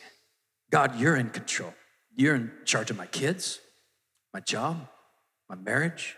God, 0.69 0.99
you're 0.99 1.15
in 1.15 1.29
control. 1.29 1.73
You're 2.13 2.35
in 2.35 2.51
charge 2.65 2.91
of 2.91 2.97
my 2.97 3.07
kids, 3.07 3.61
my 4.33 4.41
job, 4.41 4.89
my 5.47 5.55
marriage. 5.55 6.17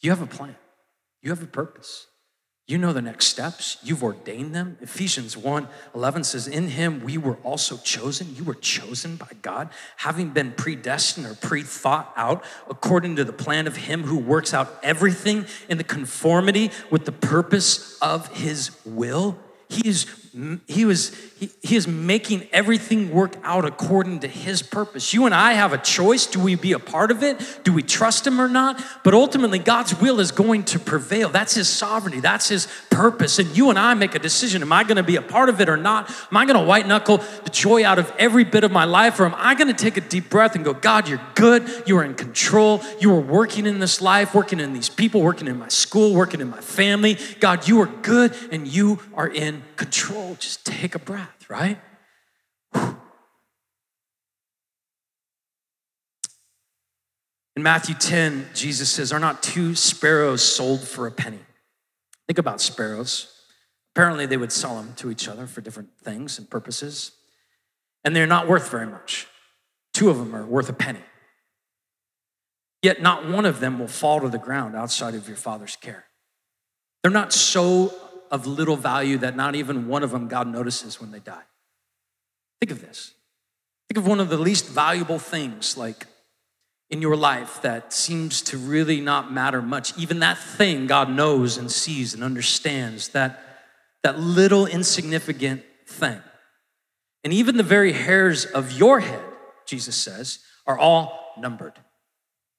You 0.00 0.10
have 0.10 0.22
a 0.22 0.26
plan, 0.26 0.54
you 1.22 1.30
have 1.30 1.42
a 1.42 1.46
purpose. 1.46 2.06
You 2.68 2.76
know 2.76 2.92
the 2.92 3.00
next 3.00 3.28
steps. 3.28 3.78
You've 3.82 4.04
ordained 4.04 4.54
them. 4.54 4.76
Ephesians 4.82 5.38
1 5.38 5.66
11 5.94 6.24
says, 6.24 6.46
In 6.46 6.68
him 6.68 7.00
we 7.00 7.16
were 7.16 7.36
also 7.42 7.78
chosen. 7.78 8.36
You 8.36 8.44
were 8.44 8.54
chosen 8.54 9.16
by 9.16 9.30
God, 9.40 9.70
having 9.96 10.28
been 10.28 10.52
predestined 10.52 11.26
or 11.26 11.34
pre 11.34 11.62
thought 11.62 12.12
out 12.14 12.44
according 12.68 13.16
to 13.16 13.24
the 13.24 13.32
plan 13.32 13.66
of 13.66 13.76
him 13.76 14.02
who 14.02 14.18
works 14.18 14.52
out 14.52 14.78
everything 14.82 15.46
in 15.70 15.78
the 15.78 15.84
conformity 15.84 16.70
with 16.90 17.06
the 17.06 17.12
purpose 17.12 17.98
of 18.02 18.28
his 18.36 18.70
will. 18.84 19.38
He 19.70 19.88
is 19.88 20.27
he 20.66 20.84
was 20.84 21.14
he, 21.38 21.50
he 21.62 21.76
is 21.76 21.86
making 21.86 22.48
everything 22.52 23.10
work 23.10 23.36
out 23.42 23.64
according 23.64 24.20
to 24.20 24.28
his 24.28 24.62
purpose. 24.62 25.14
You 25.14 25.26
and 25.26 25.34
i 25.34 25.52
have 25.52 25.72
a 25.72 25.78
choice. 25.78 26.26
Do 26.26 26.40
we 26.40 26.54
be 26.54 26.72
a 26.72 26.78
part 26.78 27.10
of 27.10 27.22
it? 27.22 27.60
Do 27.64 27.72
we 27.72 27.82
trust 27.82 28.26
him 28.26 28.40
or 28.40 28.48
not? 28.48 28.82
But 29.04 29.14
ultimately 29.14 29.58
god's 29.58 29.98
will 30.00 30.20
is 30.20 30.32
going 30.32 30.64
to 30.64 30.78
prevail. 30.78 31.28
That's 31.28 31.54
his 31.54 31.68
sovereignty. 31.68 32.20
That's 32.20 32.48
his 32.48 32.68
purpose. 32.90 33.38
And 33.38 33.56
you 33.56 33.70
and 33.70 33.78
i 33.78 33.94
make 33.94 34.14
a 34.14 34.18
decision. 34.18 34.62
Am 34.62 34.72
i 34.72 34.84
going 34.84 34.96
to 34.96 35.02
be 35.02 35.16
a 35.16 35.22
part 35.22 35.48
of 35.48 35.60
it 35.60 35.68
or 35.68 35.76
not? 35.76 36.10
Am 36.10 36.36
i 36.36 36.44
going 36.44 36.58
to 36.58 36.64
white 36.64 36.86
knuckle 36.86 37.18
the 37.44 37.50
joy 37.50 37.84
out 37.84 37.98
of 37.98 38.12
every 38.18 38.44
bit 38.44 38.64
of 38.64 38.72
my 38.72 38.84
life? 38.84 39.20
Or 39.20 39.26
am 39.26 39.34
i 39.36 39.54
going 39.54 39.68
to 39.68 39.84
take 39.84 39.96
a 39.96 40.02
deep 40.02 40.28
breath 40.30 40.54
and 40.54 40.64
go 40.64 40.74
god 40.74 41.08
you're 41.08 41.20
good. 41.34 41.84
You 41.86 41.98
are 41.98 42.04
in 42.04 42.14
control. 42.14 42.82
You 43.00 43.14
are 43.14 43.20
working 43.20 43.66
in 43.66 43.78
this 43.78 44.00
life 44.00 44.34
working 44.34 44.60
in 44.60 44.72
these 44.72 44.88
people 44.88 45.22
working 45.22 45.48
in 45.48 45.58
my 45.58 45.68
school 45.68 46.14
working 46.14 46.40
in 46.40 46.50
my 46.50 46.60
family. 46.60 47.18
God 47.40 47.68
you 47.68 47.80
are 47.80 47.86
good 47.86 48.34
and 48.50 48.66
you 48.66 49.00
are 49.14 49.28
in 49.28 49.62
control 49.76 50.17
just 50.38 50.64
take 50.64 50.94
a 50.94 50.98
breath, 50.98 51.48
right? 51.48 51.78
In 57.58 57.64
Matthew 57.64 57.96
10, 57.96 58.50
Jesus 58.54 58.88
says, 58.88 59.12
Are 59.12 59.18
not 59.18 59.42
two 59.42 59.74
sparrows 59.74 60.42
sold 60.42 60.80
for 60.80 61.08
a 61.08 61.10
penny? 61.10 61.40
Think 62.28 62.38
about 62.38 62.60
sparrows. 62.60 63.34
Apparently, 63.94 64.26
they 64.26 64.36
would 64.36 64.52
sell 64.52 64.76
them 64.76 64.94
to 64.98 65.10
each 65.10 65.26
other 65.26 65.48
for 65.48 65.60
different 65.60 65.88
things 66.00 66.38
and 66.38 66.48
purposes, 66.48 67.10
and 68.04 68.14
they're 68.14 68.28
not 68.28 68.46
worth 68.46 68.70
very 68.70 68.86
much. 68.86 69.26
Two 69.92 70.08
of 70.08 70.18
them 70.18 70.36
are 70.36 70.46
worth 70.46 70.68
a 70.68 70.72
penny. 70.72 71.00
Yet, 72.80 73.02
not 73.02 73.28
one 73.28 73.44
of 73.44 73.58
them 73.58 73.80
will 73.80 73.88
fall 73.88 74.20
to 74.20 74.28
the 74.28 74.38
ground 74.38 74.76
outside 74.76 75.16
of 75.16 75.26
your 75.26 75.36
Father's 75.36 75.74
care. 75.74 76.04
They're 77.02 77.10
not 77.10 77.32
so 77.32 77.92
of 78.30 78.46
little 78.46 78.76
value 78.76 79.18
that 79.18 79.36
not 79.36 79.54
even 79.54 79.88
one 79.88 80.02
of 80.02 80.10
them 80.10 80.28
God 80.28 80.46
notices 80.46 81.00
when 81.00 81.10
they 81.10 81.20
die. 81.20 81.42
Think 82.60 82.72
of 82.72 82.80
this. 82.80 83.14
Think 83.88 83.98
of 83.98 84.06
one 84.06 84.20
of 84.20 84.28
the 84.28 84.36
least 84.36 84.68
valuable 84.68 85.18
things, 85.18 85.76
like 85.76 86.06
in 86.90 87.00
your 87.02 87.16
life, 87.16 87.62
that 87.62 87.92
seems 87.92 88.42
to 88.42 88.58
really 88.58 89.00
not 89.00 89.32
matter 89.32 89.62
much. 89.62 89.96
Even 89.98 90.20
that 90.20 90.38
thing 90.38 90.86
God 90.86 91.10
knows 91.10 91.56
and 91.56 91.70
sees 91.70 92.14
and 92.14 92.24
understands, 92.24 93.08
that, 93.08 93.40
that 94.02 94.18
little 94.18 94.66
insignificant 94.66 95.62
thing. 95.86 96.20
And 97.24 97.32
even 97.32 97.56
the 97.56 97.62
very 97.62 97.92
hairs 97.92 98.44
of 98.44 98.72
your 98.72 99.00
head, 99.00 99.22
Jesus 99.66 99.96
says, 99.96 100.38
are 100.66 100.78
all 100.78 101.34
numbered. 101.38 101.74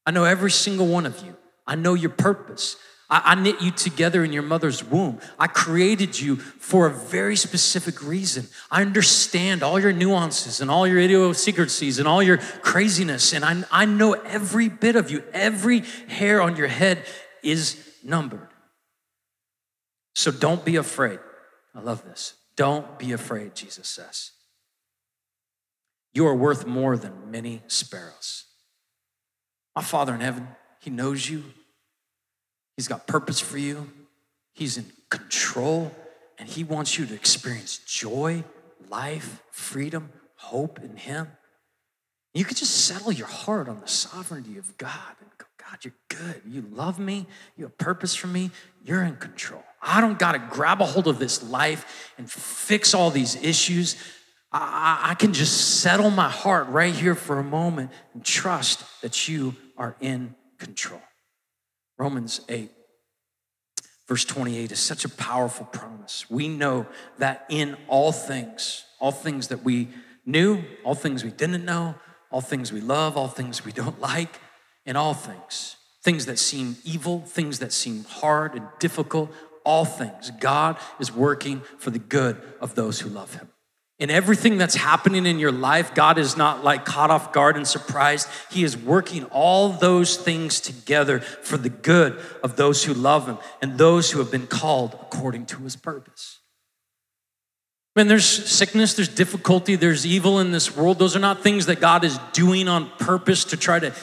I 0.06 0.12
know 0.12 0.24
every 0.24 0.52
single 0.52 0.88
one 0.88 1.06
of 1.06 1.24
you. 1.24 1.36
I 1.66 1.76
know 1.76 1.94
your 1.94 2.10
purpose. 2.10 2.76
I, 3.10 3.22
I 3.26 3.36
knit 3.36 3.62
you 3.62 3.72
together 3.72 4.24
in 4.24 4.32
your 4.32 4.44
mother's 4.44 4.84
womb. 4.84 5.20
I 5.38 5.48
created 5.48 6.20
you 6.20 6.36
for 6.36 6.88
a 6.88 6.92
very 6.92 7.36
specific 7.36 8.04
reason. 8.04 8.48
I 8.70 8.82
understand 8.82 9.64
all 9.64 9.80
your 9.80 9.94
nuances 9.94 10.62
and 10.62 10.70
all 10.70 10.88
your 10.88 11.00
idiosyncrasies 11.00 12.00
and 12.00 12.08
all 12.08 12.22
your 12.22 12.38
craziness. 12.38 13.34
And 13.34 13.44
I, 13.44 13.64
I 13.72 13.86
know 13.86 14.14
every 14.14 14.70
bit 14.70 14.96
of 14.96 15.10
you, 15.10 15.24
every 15.34 15.84
hair 16.08 16.42
on 16.42 16.56
your 16.56 16.68
head 16.68 17.06
is 17.44 17.84
numbered. 18.04 18.48
So 20.14 20.32
don't 20.32 20.64
be 20.66 20.76
afraid. 20.76 21.20
I 21.74 21.82
love 21.82 22.04
this. 22.04 22.34
Don't 22.56 23.00
be 23.00 23.14
afraid, 23.14 23.56
Jesus 23.56 23.88
says. 23.88 24.32
You 26.14 26.28
are 26.28 26.36
worth 26.36 26.66
more 26.66 26.98
than 26.98 27.32
many 27.32 27.62
sparrows. 27.68 28.46
My 29.76 29.82
Father 29.82 30.14
in 30.14 30.22
heaven, 30.22 30.48
He 30.82 30.90
knows 30.90 31.30
you, 31.30 31.44
He's 32.80 32.88
got 32.88 33.08
purpose 33.08 33.42
for 33.42 33.58
you, 33.58 33.90
He's 34.54 34.78
in 34.78 34.86
control, 35.10 35.92
and 36.38 36.48
He 36.48 36.64
wants 36.64 36.98
you 36.98 37.06
to 37.08 37.14
experience 37.14 37.80
joy, 37.80 38.46
life, 38.88 39.44
freedom, 39.52 40.14
hope 40.38 40.80
in 40.80 40.96
Him. 40.96 41.28
You 42.34 42.46
could 42.46 42.56
just 42.56 42.86
settle 42.86 43.12
your 43.12 43.28
heart 43.28 43.68
on 43.68 43.82
the 43.82 43.88
sovereignty 43.90 44.58
of 44.58 44.78
God 44.78 45.18
and 45.20 45.30
go, 45.38 45.46
God, 45.58 45.80
you're 45.84 45.94
good. 46.08 46.42
You 46.48 46.62
love 46.72 47.00
me. 47.00 47.28
You 47.58 47.66
have 47.66 47.78
purpose 47.78 48.16
for 48.16 48.28
me. 48.28 48.50
You're 48.86 49.04
in 49.04 49.18
control. 49.18 49.66
I 49.82 50.00
don't 50.00 50.18
got 50.18 50.32
to 50.32 50.40
grab 50.40 50.80
a 50.80 50.86
hold 50.86 51.10
of 51.10 51.20
this 51.20 51.44
life 51.44 52.14
and 52.18 52.32
fix 52.32 52.94
all 52.94 53.12
these 53.12 53.36
issues. 53.44 53.98
I, 54.54 55.00
I, 55.10 55.16
can 55.16 55.34
just 55.34 55.82
settle 55.82 56.12
my 56.12 56.30
heart 56.30 56.70
right 56.70 56.94
here 56.94 57.14
for 57.14 57.40
a 57.40 57.44
moment 57.44 57.92
and 58.14 58.24
trust 58.24 58.86
that 59.02 59.28
you 59.28 59.54
are 59.78 59.98
in 60.00 60.34
control. 60.58 61.02
Romans 62.00 62.40
8, 62.48 62.72
verse 64.08 64.24
28 64.24 64.72
is 64.72 64.80
such 64.80 65.04
a 65.04 65.10
powerful 65.10 65.66
promise. 65.66 66.30
We 66.30 66.48
know 66.48 66.88
that 67.18 67.46
in 67.50 67.76
all 67.90 68.14
things, 68.14 68.86
all 69.00 69.12
things 69.12 69.50
that 69.50 69.66
we 69.66 69.90
knew, 70.26 70.64
all 70.86 70.96
things 70.96 71.26
we 71.26 71.30
didn't 71.30 71.66
know, 71.66 71.96
all 72.32 72.40
things 72.40 72.72
we 72.72 72.80
love, 72.80 73.18
all 73.18 73.28
things 73.28 73.66
we 73.66 73.74
don't 73.74 74.00
like, 74.00 74.40
in 74.86 74.96
all 74.96 75.14
things, 75.14 75.76
things 76.02 76.26
that 76.26 76.40
seem 76.40 76.78
evil, 76.86 77.20
things 77.20 77.60
that 77.60 77.74
seem 77.74 78.06
hard 78.06 78.56
and 78.56 78.66
difficult, 78.80 79.30
all 79.66 79.84
things, 79.84 80.32
God 80.40 80.78
is 81.00 81.14
working 81.14 81.62
for 81.78 81.90
the 81.92 82.00
good 82.00 82.42
of 82.62 82.76
those 82.76 83.02
who 83.02 83.10
love 83.10 83.34
Him. 83.34 83.50
In 84.00 84.10
everything 84.10 84.58
that's 84.58 84.76
happening 84.76 85.26
in 85.26 85.40
your 85.40 85.52
life, 85.52 85.94
God 85.94 86.18
is 86.18 86.38
not 86.38 86.64
like 86.64 86.86
caught 86.86 87.12
off 87.12 87.34
guard 87.34 87.58
and 87.58 87.68
surprised. 87.68 88.30
He 88.50 88.64
is 88.64 88.78
working 88.78 89.26
all 89.26 89.70
those 89.70 90.16
things 90.16 90.62
together 90.62 91.20
for 91.20 91.58
the 91.58 91.70
good 91.70 92.18
of 92.42 92.56
those 92.56 92.86
who 92.86 92.94
love 92.94 93.28
Him 93.28 93.38
and 93.62 93.78
those 93.78 94.12
who 94.12 94.20
have 94.20 94.32
been 94.32 94.48
called 94.48 94.94
according 94.94 95.48
to 95.48 95.58
His 95.64 95.76
purpose. 95.76 96.40
Man, 97.96 98.08
there's 98.08 98.26
sickness, 98.26 98.94
there's 98.94 99.10
difficulty, 99.10 99.76
there's 99.76 100.06
evil 100.06 100.40
in 100.40 100.52
this 100.52 100.78
world. 100.78 101.00
Those 101.00 101.18
are 101.18 101.20
not 101.20 101.44
things 101.44 101.66
that 101.66 101.82
God 101.82 102.06
is 102.06 102.18
doing 102.32 102.70
on 102.70 102.90
purpose 103.00 103.44
to 103.46 103.58
try 103.58 103.80
to 103.80 103.94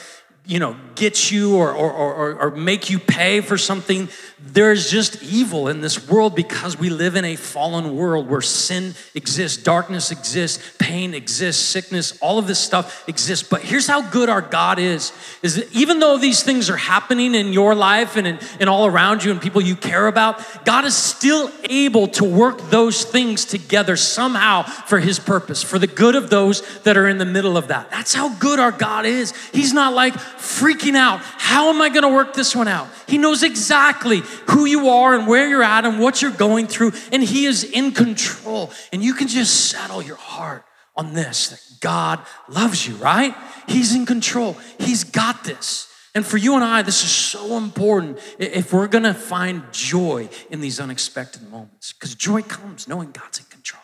you 0.47 0.59
know, 0.59 0.77
get 0.95 1.29
you 1.29 1.57
or, 1.57 1.71
or, 1.71 1.91
or, 1.91 2.35
or, 2.35 2.51
make 2.51 2.89
you 2.89 2.97
pay 2.99 3.41
for 3.41 3.57
something. 3.57 4.07
There's 4.39 4.89
just 4.89 5.21
evil 5.21 5.67
in 5.67 5.81
this 5.81 6.07
world 6.07 6.35
because 6.35 6.79
we 6.79 6.89
live 6.89 7.15
in 7.15 7.25
a 7.25 7.35
fallen 7.35 7.95
world 7.95 8.29
where 8.29 8.41
sin 8.41 8.95
exists, 9.13 9.61
darkness 9.61 10.09
exists, 10.09 10.75
pain 10.79 11.13
exists, 11.13 11.63
sickness, 11.63 12.17
all 12.19 12.39
of 12.39 12.47
this 12.47 12.59
stuff 12.59 13.07
exists. 13.09 13.47
But 13.47 13.61
here's 13.61 13.87
how 13.87 14.09
good 14.09 14.29
our 14.29 14.41
God 14.41 14.79
is, 14.79 15.11
is 15.43 15.55
that 15.55 15.71
even 15.75 15.99
though 15.99 16.17
these 16.17 16.43
things 16.43 16.69
are 16.69 16.77
happening 16.77 17.35
in 17.35 17.51
your 17.51 17.75
life 17.75 18.15
and, 18.15 18.25
in, 18.25 18.39
and 18.59 18.69
all 18.69 18.85
around 18.85 19.23
you 19.23 19.31
and 19.31 19.41
people 19.41 19.61
you 19.61 19.75
care 19.75 20.07
about, 20.07 20.41
God 20.65 20.85
is 20.85 20.95
still 20.95 21.51
able 21.65 22.07
to 22.09 22.23
work 22.23 22.59
those 22.69 23.03
things 23.03 23.43
together 23.43 23.97
somehow 23.97 24.63
for 24.63 24.99
his 24.99 25.19
purpose, 25.19 25.61
for 25.61 25.77
the 25.77 25.87
good 25.87 26.15
of 26.15 26.29
those 26.29 26.61
that 26.79 26.95
are 26.95 27.07
in 27.07 27.17
the 27.17 27.25
middle 27.25 27.57
of 27.57 27.67
that. 27.67 27.91
That's 27.91 28.13
how 28.13 28.33
good 28.35 28.59
our 28.59 28.71
God 28.71 29.05
is. 29.05 29.33
He's 29.51 29.73
not 29.73 29.93
like, 29.93 30.15
freaking 30.37 30.95
out. 30.95 31.19
How 31.21 31.69
am 31.69 31.81
I 31.81 31.89
gonna 31.89 32.09
work 32.09 32.33
this 32.33 32.55
one 32.55 32.67
out? 32.67 32.87
He 33.07 33.17
knows 33.17 33.43
exactly 33.43 34.21
who 34.47 34.65
you 34.65 34.89
are 34.89 35.13
and 35.13 35.27
where 35.27 35.47
you're 35.47 35.63
at 35.63 35.85
and 35.85 35.99
what 35.99 36.21
you're 36.21 36.31
going 36.31 36.67
through, 36.67 36.93
and 37.11 37.23
He 37.23 37.45
is 37.45 37.63
in 37.63 37.91
control. 37.91 38.71
And 38.91 39.03
you 39.03 39.13
can 39.13 39.27
just 39.27 39.69
settle 39.69 40.01
your 40.01 40.15
heart 40.15 40.65
on 40.95 41.13
this 41.13 41.49
that 41.49 41.61
God 41.79 42.19
loves 42.49 42.87
you, 42.87 42.95
right? 42.95 43.35
He's 43.67 43.93
in 43.93 44.05
control, 44.05 44.57
He's 44.79 45.03
got 45.03 45.43
this. 45.43 45.87
And 46.15 46.25
for 46.25 46.37
you 46.37 46.55
and 46.55 46.63
I, 46.63 46.81
this 46.81 47.03
is 47.03 47.11
so 47.11 47.57
important 47.57 48.17
if 48.39 48.73
we're 48.73 48.87
gonna 48.87 49.13
find 49.13 49.61
joy 49.71 50.29
in 50.49 50.61
these 50.61 50.79
unexpected 50.79 51.47
moments, 51.51 51.93
because 51.93 52.15
joy 52.15 52.41
comes 52.41 52.87
knowing 52.87 53.11
God's 53.11 53.39
in 53.39 53.45
control. 53.45 53.83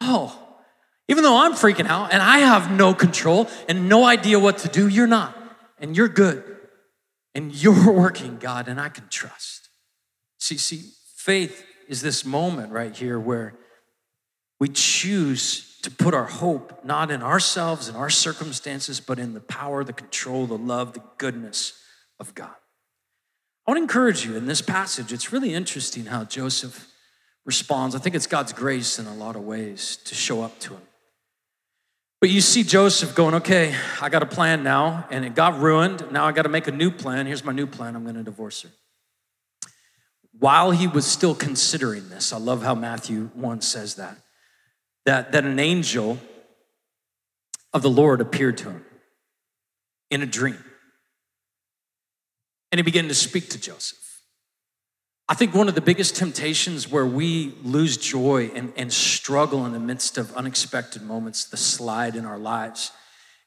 Oh, 0.00 0.45
even 1.08 1.22
though 1.22 1.36
I'm 1.36 1.52
freaking 1.52 1.86
out 1.86 2.12
and 2.12 2.22
I 2.22 2.38
have 2.38 2.70
no 2.70 2.92
control 2.92 3.48
and 3.68 3.88
no 3.88 4.04
idea 4.04 4.38
what 4.38 4.58
to 4.58 4.68
do, 4.68 4.88
you're 4.88 5.06
not. 5.06 5.36
And 5.78 5.96
you're 5.96 6.08
good. 6.08 6.44
And 7.34 7.54
you're 7.54 7.92
working, 7.98 8.38
God, 8.38 8.68
and 8.68 8.80
I 8.80 8.88
can 8.88 9.08
trust. 9.08 9.68
See, 10.38 10.56
see, 10.56 10.82
faith 11.16 11.64
is 11.88 12.02
this 12.02 12.24
moment 12.24 12.72
right 12.72 12.94
here 12.94 13.18
where 13.20 13.54
we 14.58 14.68
choose 14.68 15.78
to 15.82 15.90
put 15.90 16.14
our 16.14 16.24
hope 16.24 16.84
not 16.84 17.10
in 17.10 17.22
ourselves 17.22 17.88
and 17.88 17.96
our 17.96 18.10
circumstances, 18.10 19.00
but 19.00 19.18
in 19.18 19.34
the 19.34 19.40
power, 19.40 19.84
the 19.84 19.92
control, 19.92 20.46
the 20.46 20.58
love, 20.58 20.94
the 20.94 21.02
goodness 21.18 21.80
of 22.18 22.34
God. 22.34 22.54
I 23.66 23.70
want 23.70 23.78
to 23.78 23.82
encourage 23.82 24.24
you 24.24 24.36
in 24.36 24.46
this 24.46 24.62
passage. 24.62 25.12
It's 25.12 25.32
really 25.32 25.52
interesting 25.54 26.06
how 26.06 26.24
Joseph 26.24 26.88
responds. 27.44 27.94
I 27.94 27.98
think 27.98 28.14
it's 28.14 28.26
God's 28.26 28.52
grace 28.52 28.98
in 28.98 29.06
a 29.06 29.14
lot 29.14 29.36
of 29.36 29.42
ways 29.42 29.96
to 30.04 30.14
show 30.14 30.42
up 30.42 30.58
to 30.60 30.74
him. 30.74 30.82
But 32.20 32.30
you 32.30 32.40
see 32.40 32.62
Joseph 32.62 33.14
going, 33.14 33.34
okay, 33.34 33.74
I 34.00 34.08
got 34.08 34.22
a 34.22 34.26
plan 34.26 34.62
now, 34.62 35.06
and 35.10 35.24
it 35.24 35.34
got 35.34 35.58
ruined. 35.60 36.10
Now 36.10 36.24
I 36.24 36.32
got 36.32 36.42
to 36.42 36.48
make 36.48 36.66
a 36.66 36.72
new 36.72 36.90
plan. 36.90 37.26
Here's 37.26 37.44
my 37.44 37.52
new 37.52 37.66
plan 37.66 37.94
I'm 37.94 38.04
going 38.04 38.16
to 38.16 38.22
divorce 38.22 38.62
her. 38.62 38.70
While 40.38 40.70
he 40.70 40.86
was 40.86 41.06
still 41.06 41.34
considering 41.34 42.08
this, 42.08 42.32
I 42.32 42.38
love 42.38 42.62
how 42.62 42.74
Matthew 42.74 43.30
1 43.34 43.60
says 43.60 43.96
that, 43.96 44.16
that, 45.04 45.32
that 45.32 45.44
an 45.44 45.58
angel 45.58 46.18
of 47.72 47.82
the 47.82 47.90
Lord 47.90 48.20
appeared 48.20 48.58
to 48.58 48.70
him 48.70 48.84
in 50.10 50.22
a 50.22 50.26
dream. 50.26 50.62
And 52.72 52.78
he 52.78 52.82
began 52.82 53.08
to 53.08 53.14
speak 53.14 53.50
to 53.50 53.60
Joseph. 53.60 54.05
I 55.28 55.34
think 55.34 55.54
one 55.54 55.68
of 55.68 55.74
the 55.74 55.80
biggest 55.80 56.14
temptations 56.14 56.88
where 56.88 57.06
we 57.06 57.52
lose 57.64 57.96
joy 57.96 58.50
and, 58.54 58.72
and 58.76 58.92
struggle 58.92 59.66
in 59.66 59.72
the 59.72 59.80
midst 59.80 60.18
of 60.18 60.34
unexpected 60.36 61.02
moments, 61.02 61.44
the 61.46 61.56
slide 61.56 62.14
in 62.14 62.24
our 62.24 62.38
lives, 62.38 62.92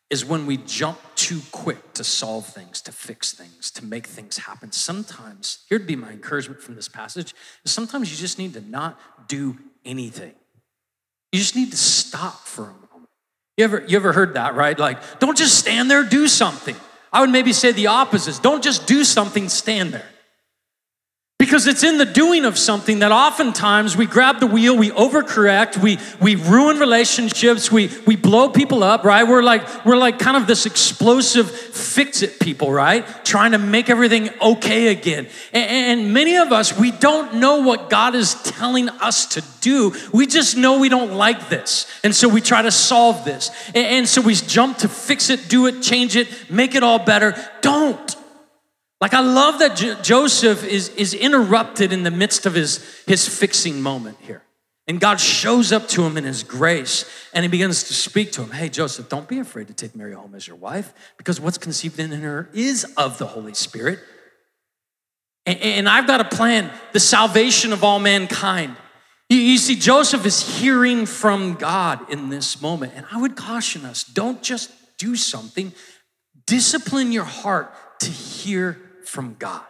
is 0.10 0.26
when 0.26 0.46
we 0.46 0.58
jump 0.58 1.00
too 1.16 1.42
quick 1.52 1.94
to 1.94 2.04
solve 2.04 2.46
things, 2.46 2.82
to 2.82 2.92
fix 2.92 3.32
things, 3.32 3.72
to 3.72 3.86
make 3.86 4.08
things 4.08 4.38
happen. 4.38 4.72
Sometimes, 4.72 5.66
here'd 5.70 5.88
be 5.88 5.96
my 5.96 6.12
encouragement 6.12 6.62
from 6.62 6.76
this 6.76 6.90
passage, 6.90 7.34
sometimes 7.64 8.12
you 8.12 8.18
just 8.18 8.40
need 8.40 8.54
to 8.54 8.62
not 8.62 9.00
do 9.30 9.58
anything. 9.86 10.34
You 11.32 11.40
just 11.40 11.56
need 11.56 11.72
to 11.72 11.78
stop 11.78 12.46
for 12.46 12.64
a 12.64 12.74
moment. 12.92 13.10
You 13.56 13.64
ever, 13.66 13.86
you 13.88 13.96
ever 13.96 14.12
heard 14.12 14.34
that, 14.34 14.56
right? 14.56 14.78
Like, 14.78 15.20
don't 15.20 15.38
just 15.38 15.58
stand 15.60 15.90
there, 15.90 16.04
do 16.04 16.28
something. 16.28 16.76
I 17.14 17.22
would 17.22 17.30
maybe 17.30 17.54
say 17.54 17.72
the 17.72 17.88
opposite. 17.88 18.42
Don't 18.42 18.64
just 18.64 18.88
do 18.88 19.04
something, 19.04 19.48
stand 19.48 19.94
there. 19.94 20.08
Because 21.50 21.66
it's 21.66 21.84
in 21.84 21.98
the 21.98 22.06
doing 22.06 22.46
of 22.46 22.60
something 22.60 23.00
that 23.00 23.12
oftentimes 23.12 23.98
we 23.98 24.06
grab 24.06 24.40
the 24.40 24.46
wheel, 24.46 24.78
we 24.78 24.92
overcorrect, 24.92 25.78
we, 25.78 25.98
we 26.22 26.36
ruin 26.36 26.78
relationships, 26.78 27.72
we, 27.72 27.90
we 28.06 28.16
blow 28.16 28.50
people 28.50 28.84
up, 28.84 29.04
right? 29.04 29.28
We're 29.28 29.42
like, 29.42 29.84
we're 29.84 29.98
like 29.98 30.20
kind 30.20 30.38
of 30.38 30.46
this 30.46 30.68
explosive 30.68 31.50
fix 31.50 32.22
it 32.22 32.40
people, 32.40 32.72
right? 32.72 33.04
Trying 33.26 33.54
to 33.54 33.58
make 33.58 33.90
everything 33.90 34.30
okay 34.40 34.90
again. 34.90 35.28
And, 35.52 36.02
and 36.02 36.14
many 36.14 36.38
of 36.38 36.52
us, 36.52 36.78
we 36.78 36.92
don't 36.92 37.38
know 37.38 37.62
what 37.62 37.90
God 37.90 38.14
is 38.14 38.36
telling 38.44 38.88
us 38.88 39.26
to 39.30 39.44
do. 39.60 39.96
We 40.14 40.28
just 40.28 40.56
know 40.56 40.78
we 40.78 40.88
don't 40.88 41.14
like 41.14 41.50
this. 41.50 41.88
And 42.04 42.16
so 42.16 42.30
we 42.30 42.42
try 42.42 42.62
to 42.62 42.72
solve 42.72 43.26
this. 43.26 43.50
And, 43.70 43.88
and 43.88 44.08
so 44.08 44.22
we 44.22 44.36
jump 44.36 44.78
to 44.78 44.88
fix 44.88 45.32
it, 45.32 45.50
do 45.50 45.66
it, 45.66 45.82
change 45.82 46.16
it, 46.16 46.28
make 46.52 46.76
it 46.76 46.84
all 46.84 47.04
better. 47.04 47.34
Don't. 47.62 48.19
Like, 49.02 49.14
I 49.14 49.22
love 49.22 49.60
that 49.60 49.78
J- 49.78 49.96
Joseph 50.02 50.64
is, 50.66 50.90
is 50.90 51.14
interrupted 51.14 51.94
in 51.94 52.04
the 52.04 52.12
midst 52.12 52.46
of 52.46 52.54
his, 52.54 52.84
his 53.06 53.28
fixing 53.28 53.82
moment 53.82 54.18
here. 54.22 54.44
And 54.88 55.00
God 55.00 55.20
shows 55.20 55.72
up 55.72 55.88
to 55.90 56.04
him 56.04 56.18
in 56.18 56.24
his 56.24 56.42
grace 56.44 57.06
and 57.32 57.44
he 57.44 57.48
begins 57.48 57.84
to 57.84 57.94
speak 57.94 58.32
to 58.34 58.42
him. 58.42 58.50
Hey, 58.50 58.70
Joseph, 58.70 59.08
don't 59.08 59.28
be 59.28 59.38
afraid 59.38 59.68
to 59.68 59.74
take 59.74 59.96
Mary 59.96 60.14
home 60.14 60.34
as 60.34 60.48
your 60.48 60.56
wife 60.56 60.94
because 61.16 61.40
what's 61.40 61.60
conceived 61.60 62.00
in 62.00 62.12
her 62.12 62.50
is 62.54 62.92
of 62.98 63.20
the 63.20 63.28
Holy 63.28 63.54
Spirit. 63.54 64.00
And, 65.46 65.60
and 65.60 65.90
I've 65.90 66.08
got 66.08 66.22
a 66.22 66.26
plan 66.26 66.72
the 66.92 67.00
salvation 67.00 67.72
of 67.72 67.84
all 67.84 68.00
mankind. 68.00 68.76
You, 69.30 69.38
you 69.38 69.58
see, 69.60 69.76
Joseph 69.76 70.26
is 70.26 70.60
hearing 70.60 71.06
from 71.06 71.54
God 71.54 72.10
in 72.10 72.30
this 72.30 72.60
moment. 72.60 72.94
And 72.96 73.06
I 73.12 73.22
would 73.22 73.36
caution 73.36 73.86
us 73.86 74.04
don't 74.04 74.42
just 74.42 74.72
do 74.98 75.16
something, 75.16 75.72
discipline 76.48 77.12
your 77.12 77.26
heart 77.26 77.72
to 78.00 78.10
hear 78.10 78.89
from 79.10 79.36
God. 79.40 79.66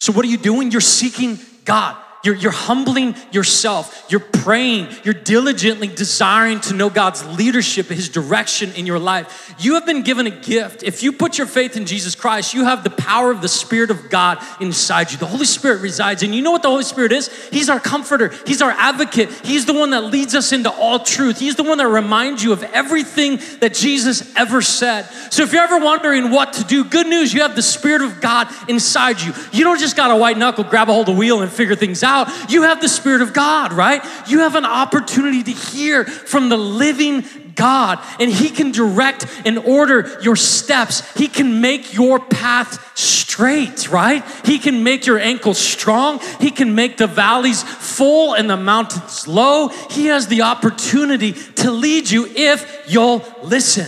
So, 0.00 0.12
what 0.12 0.24
are 0.24 0.28
you 0.28 0.36
doing? 0.36 0.70
You're 0.70 0.80
seeking 0.80 1.38
God. 1.64 1.96
You're, 2.26 2.34
you're 2.34 2.50
humbling 2.50 3.14
yourself. 3.30 4.06
You're 4.08 4.18
praying. 4.18 4.88
You're 5.04 5.14
diligently 5.14 5.86
desiring 5.86 6.60
to 6.62 6.74
know 6.74 6.90
God's 6.90 7.24
leadership, 7.38 7.86
His 7.86 8.08
direction 8.08 8.72
in 8.72 8.84
your 8.84 8.98
life. 8.98 9.54
You 9.60 9.74
have 9.74 9.86
been 9.86 10.02
given 10.02 10.26
a 10.26 10.30
gift. 10.30 10.82
If 10.82 11.04
you 11.04 11.12
put 11.12 11.38
your 11.38 11.46
faith 11.46 11.76
in 11.76 11.86
Jesus 11.86 12.16
Christ, 12.16 12.52
you 12.52 12.64
have 12.64 12.82
the 12.82 12.90
power 12.90 13.30
of 13.30 13.42
the 13.42 13.48
Spirit 13.48 13.92
of 13.92 14.10
God 14.10 14.44
inside 14.60 15.12
you. 15.12 15.18
The 15.18 15.26
Holy 15.26 15.46
Spirit 15.46 15.80
resides 15.80 16.24
And 16.24 16.34
you. 16.34 16.42
know 16.42 16.50
what 16.50 16.62
the 16.62 16.68
Holy 16.68 16.82
Spirit 16.82 17.12
is? 17.12 17.28
He's 17.50 17.70
our 17.70 17.78
comforter, 17.78 18.32
He's 18.44 18.60
our 18.60 18.72
advocate. 18.72 19.30
He's 19.44 19.64
the 19.64 19.74
one 19.74 19.90
that 19.90 20.04
leads 20.04 20.34
us 20.34 20.52
into 20.52 20.70
all 20.70 20.98
truth. 20.98 21.38
He's 21.38 21.54
the 21.54 21.62
one 21.62 21.78
that 21.78 21.86
reminds 21.86 22.42
you 22.42 22.52
of 22.52 22.64
everything 22.64 23.38
that 23.60 23.72
Jesus 23.72 24.34
ever 24.36 24.62
said. 24.62 25.04
So 25.30 25.44
if 25.44 25.52
you're 25.52 25.62
ever 25.62 25.78
wondering 25.78 26.32
what 26.32 26.54
to 26.54 26.64
do, 26.64 26.82
good 26.84 27.06
news, 27.06 27.32
you 27.32 27.42
have 27.42 27.54
the 27.54 27.62
Spirit 27.62 28.02
of 28.02 28.20
God 28.20 28.48
inside 28.68 29.20
you. 29.20 29.32
You 29.52 29.62
don't 29.62 29.78
just 29.78 29.96
got 29.96 30.10
a 30.10 30.16
white 30.16 30.36
knuckle, 30.36 30.64
grab 30.64 30.88
a 30.88 30.92
hold 30.92 31.08
of 31.08 31.14
the 31.14 31.18
wheel, 31.18 31.40
and 31.40 31.52
figure 31.52 31.76
things 31.76 32.02
out 32.02 32.15
out, 32.16 32.50
you 32.50 32.62
have 32.62 32.80
the 32.80 32.88
Spirit 32.88 33.22
of 33.22 33.32
God, 33.32 33.72
right? 33.72 34.02
You 34.26 34.40
have 34.40 34.54
an 34.54 34.64
opportunity 34.64 35.42
to 35.42 35.52
hear 35.52 36.04
from 36.04 36.48
the 36.48 36.56
living 36.56 37.24
God, 37.54 37.98
and 38.20 38.30
He 38.30 38.50
can 38.50 38.70
direct 38.70 39.26
and 39.44 39.58
order 39.58 40.18
your 40.22 40.36
steps. 40.36 41.02
He 41.14 41.26
can 41.26 41.60
make 41.60 41.94
your 41.94 42.20
path 42.20 42.96
straight, 42.96 43.90
right? 43.90 44.24
He 44.44 44.58
can 44.58 44.84
make 44.84 45.06
your 45.06 45.18
ankles 45.18 45.58
strong. 45.58 46.20
He 46.40 46.50
can 46.50 46.74
make 46.74 46.98
the 46.98 47.06
valleys 47.06 47.62
full 47.62 48.34
and 48.34 48.48
the 48.48 48.56
mountains 48.56 49.26
low. 49.26 49.68
He 49.90 50.06
has 50.06 50.28
the 50.28 50.42
opportunity 50.42 51.32
to 51.32 51.70
lead 51.70 52.10
you 52.10 52.26
if 52.26 52.84
you'll 52.86 53.24
listen, 53.42 53.86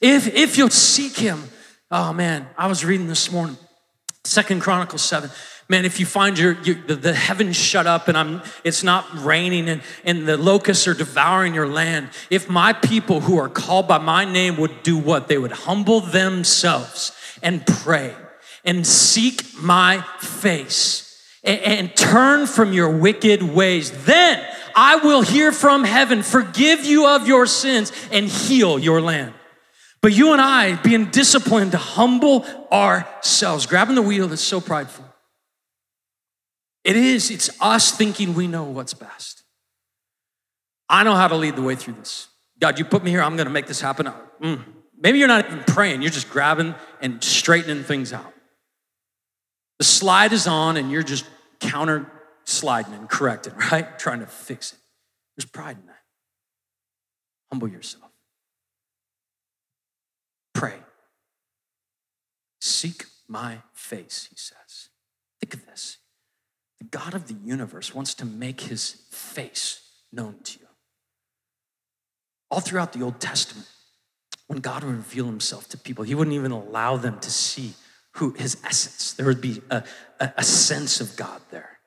if, 0.00 0.32
if 0.34 0.56
you'll 0.56 0.70
seek 0.70 1.16
Him. 1.16 1.42
Oh 1.90 2.12
man, 2.12 2.48
I 2.56 2.66
was 2.68 2.84
reading 2.84 3.08
this 3.08 3.32
morning, 3.32 3.56
Second 4.24 4.60
Chronicles 4.60 5.02
7 5.02 5.30
man 5.68 5.84
if 5.84 6.00
you 6.00 6.06
find 6.06 6.38
your, 6.38 6.52
your 6.62 6.76
the, 6.86 6.96
the, 6.96 7.14
heavens 7.14 7.56
shut 7.56 7.86
up 7.86 8.08
and 8.08 8.16
i'm 8.16 8.42
it's 8.64 8.82
not 8.82 9.06
raining 9.24 9.68
and, 9.68 9.82
and 10.04 10.26
the 10.26 10.36
locusts 10.36 10.88
are 10.88 10.94
devouring 10.94 11.54
your 11.54 11.68
land 11.68 12.08
if 12.30 12.48
my 12.48 12.72
people 12.72 13.20
who 13.20 13.38
are 13.38 13.48
called 13.48 13.86
by 13.86 13.98
my 13.98 14.24
name 14.24 14.56
would 14.56 14.82
do 14.82 14.96
what? 14.96 15.28
They 15.28 15.38
would 15.38 15.52
humble 15.52 16.00
themselves 16.00 17.12
and 17.42 17.66
pray 17.66 18.14
and 18.64 18.86
seek 18.86 19.42
my 19.60 20.04
face 20.18 21.22
and, 21.44 21.60
and 21.60 21.96
turn 21.96 22.46
from 22.46 22.72
your 22.72 22.90
wicked 22.90 23.42
ways. 23.42 24.04
Then 24.04 24.44
i 24.74 24.96
will 24.96 25.22
hear 25.22 25.50
from 25.50 25.84
heaven 25.84 26.22
forgive 26.22 26.84
you 26.84 27.06
of 27.08 27.26
your 27.26 27.46
sins 27.46 27.92
and 28.12 28.26
heal 28.26 28.78
your 28.78 29.00
land. 29.00 29.34
But 30.00 30.12
you 30.12 30.32
and 30.32 30.40
I 30.40 30.76
being 30.76 31.06
disciplined 31.06 31.72
to 31.72 31.78
humble 31.78 32.46
ourselves, 32.70 33.66
grabbing 33.66 33.96
the 33.96 34.02
wheel 34.02 34.28
that's 34.28 34.42
so 34.42 34.60
prideful, 34.60 35.04
it 36.88 36.96
is, 36.96 37.30
it's 37.30 37.50
us 37.60 37.92
thinking 37.92 38.32
we 38.32 38.46
know 38.46 38.64
what's 38.64 38.94
best. 38.94 39.42
I 40.88 41.04
know 41.04 41.14
how 41.14 41.28
to 41.28 41.36
lead 41.36 41.54
the 41.54 41.60
way 41.60 41.74
through 41.74 41.94
this. 41.94 42.28
God, 42.58 42.78
you 42.78 42.86
put 42.86 43.04
me 43.04 43.10
here, 43.10 43.20
I'm 43.20 43.36
gonna 43.36 43.50
make 43.50 43.66
this 43.66 43.82
happen. 43.82 44.10
Mm. 44.40 44.64
Maybe 44.98 45.18
you're 45.18 45.28
not 45.28 45.44
even 45.44 45.62
praying, 45.64 46.00
you're 46.00 46.10
just 46.10 46.30
grabbing 46.30 46.74
and 47.02 47.22
straightening 47.22 47.82
things 47.82 48.14
out. 48.14 48.32
The 49.78 49.84
slide 49.84 50.32
is 50.32 50.46
on 50.46 50.78
and 50.78 50.90
you're 50.90 51.02
just 51.02 51.26
counter 51.60 52.10
sliding 52.44 52.94
and 52.94 53.06
correcting, 53.06 53.52
right? 53.70 53.98
Trying 53.98 54.20
to 54.20 54.26
fix 54.26 54.72
it. 54.72 54.78
There's 55.36 55.44
pride 55.44 55.76
in 55.78 55.86
that. 55.88 56.02
Humble 57.52 57.68
yourself. 57.68 58.10
Pray. 60.54 60.78
Seek 62.62 63.04
my 63.28 63.58
face, 63.74 64.26
he 64.30 64.36
says. 64.36 64.88
Think 65.38 65.52
of 65.52 65.66
this. 65.66 65.98
The 66.80 66.86
God 66.86 67.14
of 67.14 67.26
the 67.26 67.34
universe 67.34 67.94
wants 67.94 68.14
to 68.14 68.24
make 68.24 68.62
his 68.62 68.92
face 69.10 69.80
known 70.12 70.36
to 70.44 70.60
you. 70.60 70.66
All 72.50 72.60
throughout 72.60 72.92
the 72.92 73.02
Old 73.02 73.20
Testament, 73.20 73.68
when 74.46 74.60
God 74.60 74.84
would 74.84 74.94
reveal 74.94 75.26
himself 75.26 75.68
to 75.70 75.78
people, 75.78 76.04
he 76.04 76.14
wouldn't 76.14 76.34
even 76.34 76.52
allow 76.52 76.96
them 76.96 77.18
to 77.20 77.30
see 77.30 77.74
who 78.12 78.32
his 78.32 78.56
essence. 78.64 79.12
There 79.12 79.26
would 79.26 79.40
be 79.40 79.60
a, 79.70 79.84
a, 80.20 80.32
a 80.38 80.44
sense 80.44 81.00
of 81.00 81.16
God 81.16 81.40
there. 81.50 81.78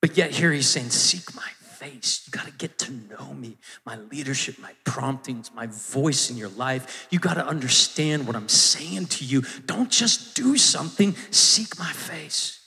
But 0.00 0.16
yet 0.16 0.30
here 0.30 0.52
he's 0.52 0.68
saying, 0.68 0.90
seek 0.90 1.34
my 1.34 1.50
face. 1.60 2.22
You 2.26 2.30
got 2.30 2.46
to 2.46 2.52
get 2.52 2.78
to 2.78 2.92
know 2.92 3.34
me, 3.34 3.56
my 3.84 3.96
leadership, 3.96 4.58
my 4.58 4.72
promptings, 4.84 5.50
my 5.54 5.66
voice 5.66 6.30
in 6.30 6.36
your 6.36 6.48
life. 6.48 7.06
You 7.10 7.18
got 7.18 7.34
to 7.34 7.46
understand 7.46 8.26
what 8.26 8.34
I'm 8.34 8.48
saying 8.48 9.06
to 9.06 9.24
you. 9.24 9.42
Don't 9.66 9.90
just 9.90 10.34
do 10.34 10.56
something, 10.56 11.14
seek 11.30 11.78
my 11.78 11.92
face. 11.92 12.60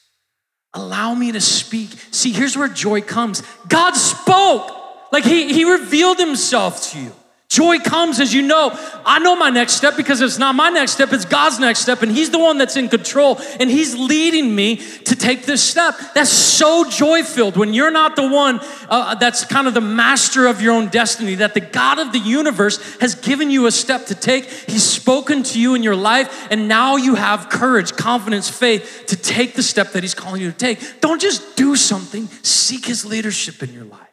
Allow 0.73 1.13
me 1.15 1.33
to 1.33 1.41
speak. 1.41 1.89
See, 2.11 2.31
here's 2.31 2.57
where 2.57 2.69
joy 2.69 3.01
comes 3.01 3.43
God 3.67 3.95
spoke, 3.95 4.71
like 5.11 5.23
he, 5.23 5.53
he 5.53 5.65
revealed 5.65 6.17
himself 6.17 6.91
to 6.91 6.99
you. 6.99 7.11
Joy 7.51 7.79
comes 7.79 8.21
as 8.21 8.33
you 8.33 8.43
know, 8.43 8.71
I 9.05 9.19
know 9.19 9.35
my 9.35 9.49
next 9.49 9.73
step 9.73 9.97
because 9.97 10.21
it's 10.21 10.37
not 10.37 10.55
my 10.55 10.69
next 10.69 10.93
step, 10.93 11.11
it's 11.11 11.25
God's 11.25 11.59
next 11.59 11.79
step, 11.79 12.01
and 12.01 12.09
He's 12.09 12.29
the 12.29 12.39
one 12.39 12.57
that's 12.57 12.77
in 12.77 12.87
control, 12.87 13.41
and 13.59 13.69
He's 13.69 13.93
leading 13.93 14.55
me 14.55 14.77
to 14.77 15.17
take 15.17 15.45
this 15.45 15.61
step. 15.61 15.95
That's 16.15 16.29
so 16.29 16.89
joy 16.89 17.23
filled 17.23 17.57
when 17.57 17.73
you're 17.73 17.91
not 17.91 18.15
the 18.15 18.25
one 18.25 18.61
uh, 18.87 19.15
that's 19.15 19.43
kind 19.43 19.67
of 19.67 19.73
the 19.73 19.81
master 19.81 20.47
of 20.47 20.61
your 20.61 20.73
own 20.73 20.87
destiny, 20.87 21.35
that 21.35 21.53
the 21.53 21.59
God 21.59 21.99
of 21.99 22.13
the 22.13 22.19
universe 22.19 22.97
has 23.01 23.15
given 23.15 23.51
you 23.51 23.65
a 23.65 23.71
step 23.71 24.05
to 24.05 24.15
take. 24.15 24.45
He's 24.45 24.85
spoken 24.85 25.43
to 25.43 25.59
you 25.59 25.75
in 25.75 25.83
your 25.83 25.97
life, 25.97 26.47
and 26.49 26.69
now 26.69 26.95
you 26.95 27.15
have 27.15 27.49
courage, 27.49 27.91
confidence, 27.97 28.49
faith 28.49 29.03
to 29.07 29.17
take 29.17 29.55
the 29.55 29.63
step 29.63 29.91
that 29.91 30.03
He's 30.03 30.15
calling 30.15 30.41
you 30.41 30.53
to 30.53 30.57
take. 30.57 31.01
Don't 31.01 31.19
just 31.19 31.57
do 31.57 31.75
something, 31.75 32.27
seek 32.43 32.85
His 32.85 33.03
leadership 33.03 33.61
in 33.61 33.73
your 33.73 33.83
life. 33.83 34.10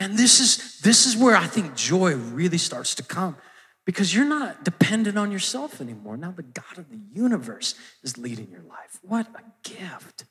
And 0.00 0.16
this 0.16 0.40
is, 0.40 0.80
this 0.80 1.06
is 1.06 1.16
where 1.16 1.36
I 1.36 1.46
think 1.46 1.74
joy 1.74 2.14
really 2.14 2.58
starts 2.58 2.94
to 2.96 3.02
come 3.02 3.36
because 3.84 4.14
you're 4.14 4.24
not 4.24 4.64
dependent 4.64 5.18
on 5.18 5.32
yourself 5.32 5.80
anymore. 5.80 6.16
Now, 6.16 6.30
the 6.30 6.42
God 6.42 6.76
of 6.76 6.90
the 6.90 7.00
universe 7.12 7.74
is 8.02 8.18
leading 8.18 8.50
your 8.50 8.62
life. 8.62 8.98
What 9.02 9.26
a 9.34 9.68
gift. 9.68 10.24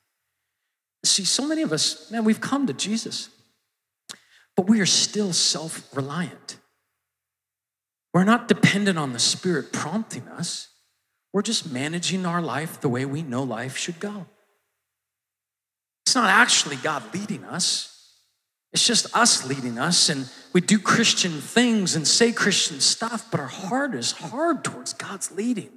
See, 1.04 1.26
so 1.26 1.48
many 1.48 1.64
of 1.64 1.72
us, 1.72 2.12
man, 2.12 2.24
we've 2.24 2.40
come 2.40 2.68
to 2.68 2.74
Jesus, 2.74 3.30
but 4.56 4.68
we 4.68 4.80
are 4.80 4.86
still 4.86 5.34
self 5.34 5.96
reliant. 5.96 6.58
We're 8.14 8.24
not 8.24 8.48
dependent 8.48 8.98
on 8.98 9.14
the 9.14 9.20
Spirit 9.20 9.74
prompting 9.74 10.28
us, 10.28 10.70
we're 11.34 11.42
just 11.42 11.72
managing 11.72 12.26
our 12.26 12.42
life 12.42 12.80
the 12.80 12.90
way 12.90 13.06
we 13.06 13.22
know 13.22 13.44
life 13.44 13.76
should 13.76 14.00
go. 14.00 14.28
It's 16.06 16.16
not 16.16 16.30
actually 16.30 16.78
God 16.78 17.04
leading 17.14 17.44
us. 17.44 17.97
It's 18.78 18.86
just 18.86 19.08
us 19.16 19.44
leading 19.44 19.80
us, 19.80 20.08
and 20.08 20.30
we 20.54 20.62
do 20.62 20.78
Christian 20.78 21.32
things 21.32 21.96
and 21.96 22.08
say 22.08 22.32
Christian 22.32 22.80
stuff, 22.80 23.32
but 23.32 23.40
our 23.40 23.48
heart 23.48 23.96
is 23.96 24.12
hard 24.12 24.64
towards 24.64 24.94
God's 24.94 25.32
leading. 25.32 25.72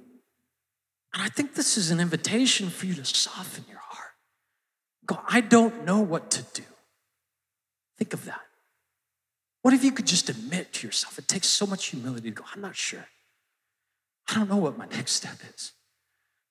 And 1.11 1.23
I 1.23 1.27
think 1.29 1.55
this 1.55 1.79
is 1.79 1.89
an 1.89 1.99
invitation 1.99 2.69
for 2.69 2.85
you 2.85 2.93
to 2.93 3.03
soften 3.03 3.63
your 3.67 3.79
heart. 3.79 4.11
Go, 5.07 5.17
I 5.27 5.41
don't 5.41 5.83
know 5.83 5.99
what 5.99 6.29
to 6.29 6.43
do. 6.53 6.61
Think 7.97 8.13
of 8.13 8.25
that. 8.25 8.41
What 9.63 9.73
if 9.73 9.83
you 9.83 9.91
could 9.91 10.05
just 10.05 10.29
admit 10.29 10.71
to 10.73 10.87
yourself? 10.87 11.17
It 11.17 11.27
takes 11.27 11.47
so 11.47 11.65
much 11.65 11.87
humility 11.87 12.29
to 12.29 12.35
go, 12.35 12.43
I'm 12.53 12.61
not 12.61 12.75
sure. 12.75 13.07
I 14.29 14.35
don't 14.35 14.47
know 14.47 14.57
what 14.57 14.77
my 14.77 14.85
next 14.85 15.13
step 15.13 15.39
is. 15.55 15.71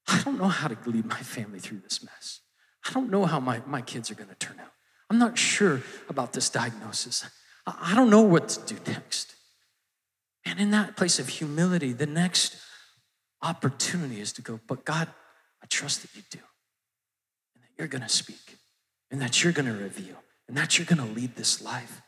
I 0.08 0.20
don't 0.24 0.36
know 0.36 0.48
how 0.48 0.66
to 0.66 0.76
lead 0.90 1.04
my 1.04 1.20
family 1.20 1.60
through 1.60 1.78
this 1.78 2.02
mess. 2.02 2.40
I 2.84 2.92
don't 2.92 3.08
know 3.08 3.24
how 3.24 3.38
my, 3.38 3.62
my 3.68 3.82
kids 3.82 4.10
are 4.10 4.16
going 4.16 4.30
to 4.30 4.34
turn 4.34 4.58
out. 4.58 4.72
I'm 5.10 5.18
not 5.18 5.36
sure 5.36 5.82
about 6.08 6.32
this 6.32 6.48
diagnosis. 6.48 7.28
I 7.66 7.94
don't 7.96 8.10
know 8.10 8.22
what 8.22 8.48
to 8.50 8.74
do 8.74 8.92
next. 8.92 9.34
And 10.46 10.60
in 10.60 10.70
that 10.70 10.96
place 10.96 11.18
of 11.18 11.28
humility, 11.28 11.92
the 11.92 12.06
next 12.06 12.56
opportunity 13.42 14.20
is 14.20 14.32
to 14.34 14.42
go, 14.42 14.60
but 14.68 14.84
God, 14.84 15.08
I 15.62 15.66
trust 15.66 16.02
that 16.02 16.14
you 16.14 16.22
do, 16.30 16.38
and 17.54 17.62
that 17.62 17.70
you're 17.76 17.88
gonna 17.88 18.08
speak, 18.08 18.56
and 19.10 19.20
that 19.20 19.42
you're 19.42 19.52
gonna 19.52 19.74
reveal, 19.74 20.16
and 20.48 20.56
that 20.56 20.78
you're 20.78 20.86
gonna 20.86 21.06
lead 21.06 21.36
this 21.36 21.60
life. 21.60 22.00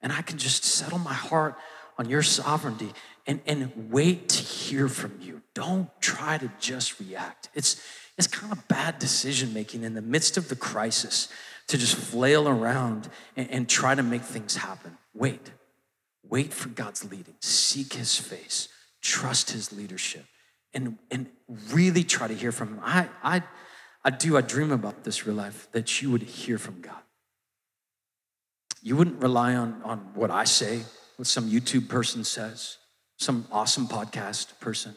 And 0.00 0.12
I 0.12 0.22
can 0.22 0.38
just 0.38 0.64
settle 0.64 0.98
my 0.98 1.14
heart 1.14 1.56
on 1.98 2.08
your 2.08 2.22
sovereignty 2.22 2.92
and, 3.26 3.40
and 3.46 3.90
wait 3.90 4.28
to 4.30 4.42
hear 4.42 4.88
from 4.88 5.18
you. 5.20 5.42
Don't 5.54 5.88
try 6.00 6.38
to 6.38 6.50
just 6.60 7.00
react. 7.00 7.48
It's, 7.54 7.82
it's 8.16 8.26
kind 8.26 8.52
of 8.52 8.66
bad 8.68 8.98
decision 8.98 9.52
making 9.52 9.82
in 9.82 9.94
the 9.94 10.02
midst 10.02 10.36
of 10.36 10.48
the 10.48 10.56
crisis 10.56 11.28
to 11.68 11.78
just 11.78 11.96
flail 11.96 12.48
around 12.48 13.08
and, 13.36 13.50
and 13.50 13.68
try 13.68 13.94
to 13.94 14.02
make 14.02 14.22
things 14.22 14.56
happen. 14.56 14.96
Wait. 15.14 15.50
Wait 16.22 16.52
for 16.52 16.68
God's 16.68 17.10
leading. 17.10 17.34
Seek 17.40 17.94
his 17.94 18.16
face. 18.16 18.68
Trust 19.00 19.50
his 19.50 19.72
leadership. 19.72 20.24
And, 20.74 20.98
and 21.10 21.26
really 21.72 22.04
try 22.04 22.28
to 22.28 22.34
hear 22.34 22.52
from 22.52 22.68
him. 22.68 22.80
I, 22.82 23.08
I, 23.22 23.42
I 24.04 24.10
do, 24.10 24.36
I 24.36 24.40
dream 24.40 24.72
about 24.72 25.04
this 25.04 25.26
real 25.26 25.36
life, 25.36 25.68
that 25.72 26.02
you 26.02 26.10
would 26.10 26.22
hear 26.22 26.58
from 26.58 26.80
God. 26.80 27.00
You 28.82 28.94
wouldn't 28.94 29.22
rely 29.22 29.54
on, 29.54 29.80
on 29.84 29.98
what 30.14 30.30
I 30.30 30.44
say, 30.44 30.82
what 31.16 31.26
some 31.26 31.50
YouTube 31.50 31.88
person 31.88 32.22
says, 32.22 32.76
some 33.18 33.46
awesome 33.50 33.88
podcast 33.88 34.60
person, 34.60 34.94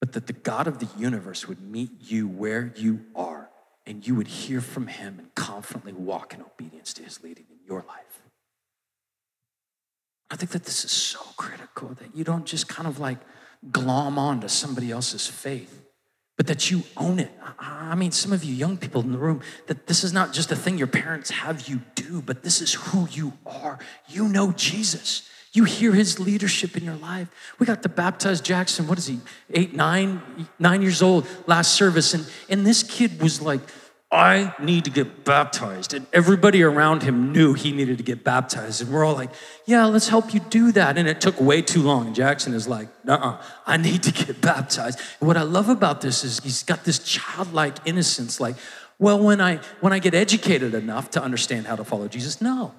but 0.00 0.12
that 0.12 0.26
the 0.26 0.32
God 0.32 0.66
of 0.66 0.80
the 0.80 0.88
universe 0.98 1.46
would 1.46 1.60
meet 1.60 1.90
you 2.00 2.26
where 2.26 2.72
you 2.76 3.04
are 3.14 3.41
and 3.86 4.06
you 4.06 4.14
would 4.14 4.28
hear 4.28 4.60
from 4.60 4.86
him 4.86 5.18
and 5.18 5.34
confidently 5.34 5.92
walk 5.92 6.34
in 6.34 6.40
obedience 6.40 6.92
to 6.94 7.02
his 7.02 7.22
leading 7.22 7.46
in 7.50 7.58
your 7.66 7.84
life. 7.88 8.22
I 10.30 10.36
think 10.36 10.52
that 10.52 10.64
this 10.64 10.84
is 10.84 10.92
so 10.92 11.20
critical 11.36 11.88
that 12.00 12.16
you 12.16 12.24
don't 12.24 12.46
just 12.46 12.68
kind 12.68 12.88
of 12.88 12.98
like 12.98 13.18
glom 13.70 14.18
onto 14.18 14.48
somebody 14.48 14.90
else's 14.90 15.26
faith, 15.26 15.82
but 16.36 16.46
that 16.46 16.70
you 16.70 16.82
own 16.96 17.18
it. 17.18 17.30
I 17.58 17.94
mean, 17.94 18.12
some 18.12 18.32
of 18.32 18.42
you 18.42 18.54
young 18.54 18.76
people 18.78 19.02
in 19.02 19.12
the 19.12 19.18
room, 19.18 19.42
that 19.66 19.86
this 19.86 20.02
is 20.02 20.12
not 20.12 20.32
just 20.32 20.50
a 20.50 20.56
thing 20.56 20.78
your 20.78 20.86
parents 20.86 21.30
have 21.30 21.68
you 21.68 21.82
do, 21.94 22.22
but 22.22 22.42
this 22.42 22.60
is 22.60 22.72
who 22.72 23.06
you 23.10 23.34
are. 23.44 23.78
You 24.08 24.26
know 24.28 24.52
Jesus. 24.52 25.28
You 25.52 25.64
hear 25.64 25.92
his 25.92 26.18
leadership 26.18 26.76
in 26.76 26.84
your 26.84 26.96
life. 26.96 27.28
We 27.58 27.66
got 27.66 27.82
to 27.82 27.88
baptize 27.88 28.40
Jackson, 28.40 28.86
what 28.86 28.96
is 28.96 29.06
he, 29.06 29.20
eight, 29.52 29.74
nine, 29.74 30.22
nine 30.58 30.80
years 30.80 31.02
old 31.02 31.26
last 31.46 31.74
service. 31.74 32.14
And, 32.14 32.26
and 32.48 32.66
this 32.66 32.82
kid 32.82 33.20
was 33.20 33.42
like, 33.42 33.60
I 34.10 34.54
need 34.58 34.84
to 34.84 34.90
get 34.90 35.24
baptized. 35.24 35.94
And 35.94 36.06
everybody 36.12 36.62
around 36.62 37.02
him 37.02 37.32
knew 37.32 37.54
he 37.54 37.72
needed 37.72 37.96
to 37.96 38.04
get 38.04 38.24
baptized. 38.24 38.82
And 38.82 38.92
we're 38.92 39.06
all 39.06 39.14
like, 39.14 39.30
yeah, 39.64 39.86
let's 39.86 40.08
help 40.08 40.34
you 40.34 40.40
do 40.40 40.70
that. 40.72 40.98
And 40.98 41.08
it 41.08 41.22
took 41.22 41.40
way 41.40 41.62
too 41.62 41.80
long. 41.80 42.12
Jackson 42.12 42.52
is 42.52 42.68
like, 42.68 42.88
uh 43.08 43.38
I 43.66 43.78
need 43.78 44.02
to 44.02 44.12
get 44.12 44.40
baptized. 44.52 45.00
And 45.18 45.26
what 45.26 45.38
I 45.38 45.42
love 45.42 45.70
about 45.70 46.02
this 46.02 46.24
is 46.24 46.40
he's 46.40 46.62
got 46.62 46.84
this 46.84 46.98
childlike 46.98 47.76
innocence, 47.86 48.38
like, 48.38 48.56
well, 48.98 49.18
when 49.18 49.40
I 49.40 49.60
when 49.80 49.94
I 49.94 49.98
get 49.98 50.14
educated 50.14 50.74
enough 50.74 51.10
to 51.12 51.22
understand 51.22 51.66
how 51.66 51.76
to 51.76 51.84
follow 51.84 52.06
Jesus, 52.06 52.42
no. 52.42 52.74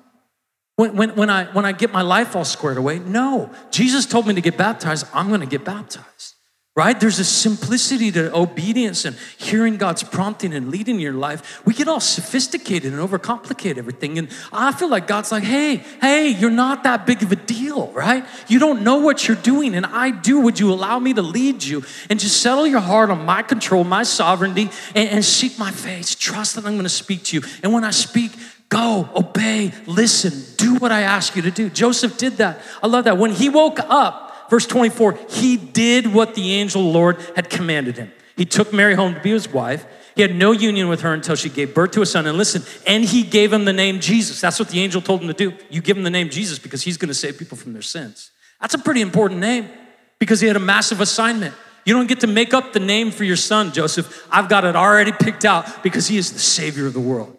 When, 0.75 0.95
when, 0.95 1.15
when, 1.15 1.29
I, 1.29 1.45
when 1.45 1.65
I 1.65 1.71
get 1.71 1.93
my 1.93 2.01
life 2.01 2.35
all 2.35 2.45
squared 2.45 2.77
away, 2.77 2.99
no. 2.99 3.51
Jesus 3.69 4.05
told 4.05 4.25
me 4.25 4.33
to 4.33 4.41
get 4.41 4.57
baptized, 4.57 5.05
I'm 5.13 5.29
gonna 5.29 5.45
get 5.45 5.63
baptized, 5.63 6.33
right? 6.75 6.99
There's 6.99 7.19
a 7.19 7.23
simplicity 7.23 8.11
to 8.13 8.35
obedience 8.35 9.05
and 9.05 9.15
hearing 9.37 9.77
God's 9.77 10.01
prompting 10.01 10.51
and 10.51 10.71
leading 10.71 10.99
your 10.99 11.13
life. 11.13 11.63
We 11.63 11.75
get 11.75 11.87
all 11.87 11.99
sophisticated 11.99 12.91
and 12.91 12.99
overcomplicate 13.07 13.77
everything. 13.77 14.17
And 14.17 14.29
I 14.51 14.71
feel 14.71 14.89
like 14.89 15.05
God's 15.05 15.31
like, 15.31 15.43
hey, 15.43 15.75
hey, 16.01 16.29
you're 16.29 16.49
not 16.49 16.83
that 16.85 17.05
big 17.05 17.21
of 17.21 17.31
a 17.31 17.35
deal, 17.35 17.91
right? 17.91 18.25
You 18.47 18.57
don't 18.57 18.81
know 18.81 18.97
what 18.97 19.27
you're 19.27 19.37
doing, 19.37 19.75
and 19.75 19.85
I 19.85 20.09
do. 20.09 20.39
Would 20.39 20.59
you 20.59 20.73
allow 20.73 20.97
me 20.97 21.13
to 21.13 21.21
lead 21.21 21.63
you 21.63 21.83
and 22.09 22.19
just 22.19 22.41
settle 22.41 22.65
your 22.65 22.79
heart 22.79 23.11
on 23.11 23.23
my 23.23 23.43
control, 23.43 23.83
my 23.83 24.01
sovereignty, 24.01 24.71
and, 24.95 25.07
and 25.07 25.23
seek 25.23 25.59
my 25.59 25.69
face? 25.69 26.15
Trust 26.15 26.55
that 26.55 26.65
I'm 26.65 26.77
gonna 26.77 26.89
speak 26.89 27.25
to 27.25 27.37
you. 27.37 27.43
And 27.61 27.71
when 27.71 27.83
I 27.83 27.91
speak, 27.91 28.31
Go, 28.73 29.07
obey, 29.15 29.71
listen, 29.85 30.33
do 30.57 30.79
what 30.79 30.91
I 30.91 31.01
ask 31.01 31.35
you 31.35 31.43
to 31.43 31.51
do. 31.51 31.69
Joseph 31.69 32.17
did 32.17 32.37
that. 32.37 32.59
I 32.81 32.87
love 32.87 33.03
that. 33.03 33.19
When 33.19 33.29
he 33.29 33.47
woke 33.47 33.79
up, 33.79 34.49
verse 34.49 34.65
24, 34.65 35.19
he 35.29 35.57
did 35.57 36.11
what 36.11 36.33
the 36.33 36.53
angel 36.53 36.81
Lord 36.81 37.21
had 37.35 37.51
commanded 37.51 37.97
him. 37.97 38.11
He 38.35 38.45
took 38.45 38.73
Mary 38.73 38.95
home 38.95 39.13
to 39.13 39.19
be 39.19 39.29
his 39.29 39.47
wife. 39.47 39.85
He 40.15 40.23
had 40.23 40.33
no 40.33 40.53
union 40.53 40.89
with 40.89 41.01
her 41.01 41.13
until 41.13 41.35
she 41.35 41.49
gave 41.49 41.75
birth 41.75 41.91
to 41.91 42.01
a 42.01 42.05
son. 42.07 42.25
And 42.25 42.35
listen, 42.35 42.63
and 42.87 43.05
he 43.05 43.21
gave 43.21 43.53
him 43.53 43.65
the 43.65 43.73
name 43.73 43.99
Jesus. 43.99 44.41
That's 44.41 44.57
what 44.57 44.69
the 44.69 44.79
angel 44.79 45.01
told 45.01 45.21
him 45.21 45.27
to 45.27 45.35
do. 45.35 45.55
You 45.69 45.79
give 45.79 45.95
him 45.95 46.03
the 46.03 46.09
name 46.09 46.31
Jesus 46.31 46.57
because 46.57 46.81
he's 46.81 46.97
going 46.97 47.09
to 47.09 47.13
save 47.13 47.37
people 47.37 47.59
from 47.59 47.73
their 47.73 47.83
sins. 47.83 48.31
That's 48.59 48.73
a 48.73 48.79
pretty 48.79 49.01
important 49.01 49.39
name 49.39 49.69
because 50.17 50.41
he 50.41 50.47
had 50.47 50.55
a 50.55 50.59
massive 50.59 50.99
assignment. 50.99 51.53
You 51.85 51.93
don't 51.93 52.07
get 52.07 52.21
to 52.21 52.27
make 52.27 52.55
up 52.55 52.73
the 52.73 52.79
name 52.79 53.11
for 53.11 53.23
your 53.23 53.35
son, 53.35 53.71
Joseph. 53.71 54.27
I've 54.31 54.49
got 54.49 54.65
it 54.65 54.75
already 54.75 55.11
picked 55.11 55.45
out 55.45 55.83
because 55.83 56.07
he 56.07 56.17
is 56.17 56.33
the 56.33 56.39
savior 56.39 56.87
of 56.87 56.93
the 56.93 56.99
world. 56.99 57.37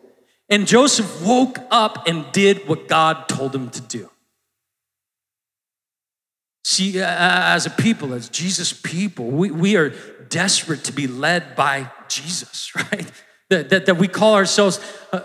And 0.48 0.66
Joseph 0.66 1.22
woke 1.22 1.58
up 1.70 2.06
and 2.06 2.30
did 2.32 2.68
what 2.68 2.86
God 2.86 3.28
told 3.28 3.54
him 3.54 3.70
to 3.70 3.80
do. 3.80 4.10
See, 6.64 6.98
as 6.98 7.66
a 7.66 7.70
people, 7.70 8.14
as 8.14 8.28
Jesus 8.28 8.72
people, 8.72 9.26
we, 9.26 9.50
we 9.50 9.76
are 9.76 9.90
desperate 10.28 10.84
to 10.84 10.92
be 10.92 11.06
led 11.06 11.54
by 11.54 11.90
Jesus, 12.08 12.74
right? 12.92 13.10
That, 13.50 13.70
that, 13.70 13.86
that 13.86 13.96
we 13.96 14.08
call 14.08 14.34
ourselves 14.34 14.80
uh, 15.12 15.20